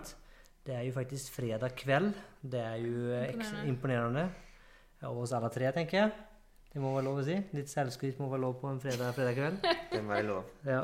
Det 0.67 0.75
er 0.75 0.83
jo 0.89 0.93
faktisk 0.93 1.33
fredag 1.33 1.77
kveld. 1.79 2.13
Det 2.43 2.61
er 2.61 2.77
jo 2.83 3.15
Imponerende. 3.15 3.69
imponerende. 3.69 4.29
Av 5.03 5.19
oss 5.19 5.33
alle 5.33 5.49
tre, 5.51 5.71
tenker 5.73 5.99
jeg. 6.01 6.13
Det 6.77 6.83
må 6.85 6.91
være 6.93 7.07
lov 7.07 7.23
å 7.23 7.25
si. 7.25 7.35
Litt 7.57 7.71
selvskryt 7.73 8.19
må 8.21 8.27
være 8.29 8.43
lov 8.43 8.59
på 8.61 8.69
en 8.69 8.79
fredag, 8.83 9.15
fredag 9.17 9.39
kveld. 9.39 9.63
Det 9.95 10.01
må 10.05 10.13
være 10.13 10.27
lov. 10.29 10.49
Ja. 10.69 10.83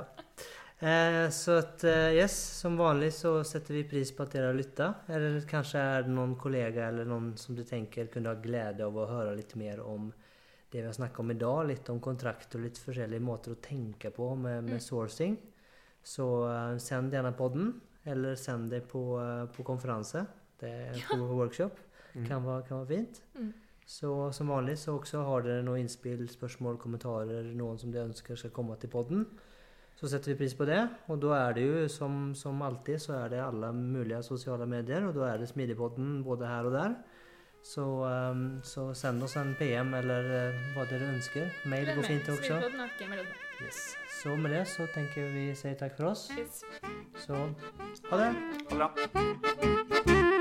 Eh, 0.89 1.27
så 1.37 1.59
at, 1.61 1.83
eh, 1.85 2.15
yes, 2.17 2.33
som 2.63 2.79
vanlig 2.81 3.11
så 3.13 3.35
setter 3.45 3.77
vi 3.77 3.83
pris 3.91 4.09
på 4.17 4.25
at 4.25 4.33
dere 4.33 4.49
har 4.49 4.57
lytta. 4.57 4.87
Eller 5.13 5.37
kanskje 5.51 5.83
er 5.85 6.07
det 6.07 6.15
noen 6.17 6.33
kollega 6.41 6.87
eller 6.89 7.11
noen 7.11 7.35
som 7.37 7.59
du 7.59 7.61
tenker 7.69 8.09
kunne 8.15 8.33
ha 8.33 8.41
glede 8.41 8.87
av 8.87 8.97
å 8.97 9.05
høre 9.11 9.35
litt 9.37 9.53
mer 9.61 9.83
om 9.85 10.07
det 10.73 10.81
vi 10.81 10.87
har 10.89 10.97
snakket 10.97 11.21
om 11.27 11.35
i 11.35 11.37
dag. 11.43 11.61
Litt 11.69 11.91
om 11.93 12.01
kontrakt 12.09 12.57
og 12.57 12.65
litt 12.65 12.81
forskjellige 12.81 13.27
måter 13.29 13.53
å 13.53 13.61
tenke 13.61 14.15
på 14.17 14.31
med, 14.47 14.65
med 14.71 14.81
sourcing. 14.81 15.37
Så 16.01 16.31
eh, 16.49 16.79
send 16.81 17.13
gjerne 17.13 17.35
podden, 17.37 17.75
eller 18.09 18.41
send 18.41 18.73
det 18.73 18.87
på, 18.89 19.05
eh, 19.21 19.45
på 19.53 19.69
konferanse. 19.69 20.25
Det 20.57 20.73
er 20.73 21.05
på 21.11 21.21
workshop. 21.43 21.85
Kan, 22.25 22.49
være, 22.49 22.65
kan 22.65 22.81
være 22.81 22.95
fint. 22.95 23.23
Mm. 23.37 23.53
Så 23.93 24.33
som 24.33 24.49
vanlig 24.49 24.79
så 24.81 24.95
også 24.97 25.21
har 25.27 25.43
dere 25.45 25.65
noen 25.67 25.85
innspill, 25.85 26.23
spørsmål, 26.31 26.79
kommentarer, 26.81 27.51
noen 27.53 27.77
som 27.81 27.93
dere 27.93 28.09
ønsker 28.09 28.39
skal 28.41 28.53
komme 28.55 28.79
til 28.81 28.89
podden. 28.93 29.27
Så 30.01 30.09
setter 30.09 30.33
vi 30.33 30.39
pris 30.41 30.55
på 30.57 30.65
det. 30.65 30.81
Og 31.13 31.21
da 31.21 31.35
er 31.37 31.59
det 31.59 31.67
jo 31.67 31.83
som, 31.93 32.31
som 32.35 32.63
alltid 32.65 33.03
så 33.05 33.19
er 33.19 33.35
det 33.35 33.43
alle 33.45 33.69
mulige 33.77 34.23
sosiale 34.25 34.67
medier, 34.67 35.05
og 35.05 35.19
da 35.19 35.29
er 35.29 35.43
det 35.43 35.51
Smidigpodden 35.53 36.23
både 36.25 36.49
her 36.49 36.71
og 36.71 36.79
der. 36.79 36.97
Så, 37.63 37.85
um, 37.85 38.47
så 38.65 38.89
send 38.99 39.23
oss 39.23 39.37
en 39.39 39.53
PM 39.61 39.93
eller 39.95 40.33
uh, 40.33 40.65
hva 40.75 40.89
dere 40.91 41.13
ønsker. 41.13 41.53
Mail 41.71 41.93
går 41.93 42.09
fint 42.09 42.33
også. 42.33 42.59
Yes. 43.61 43.85
Så 44.23 44.35
med 44.41 44.57
det 44.57 44.65
så 44.73 44.89
tenker 44.97 45.31
vi 45.37 45.51
si 45.55 45.77
takk 45.79 45.95
for 46.01 46.15
oss. 46.15 46.31
Så 47.29 47.45
ha 48.09 48.25
det. 48.25 48.35
Ha 48.73 48.89
det. 48.89 50.32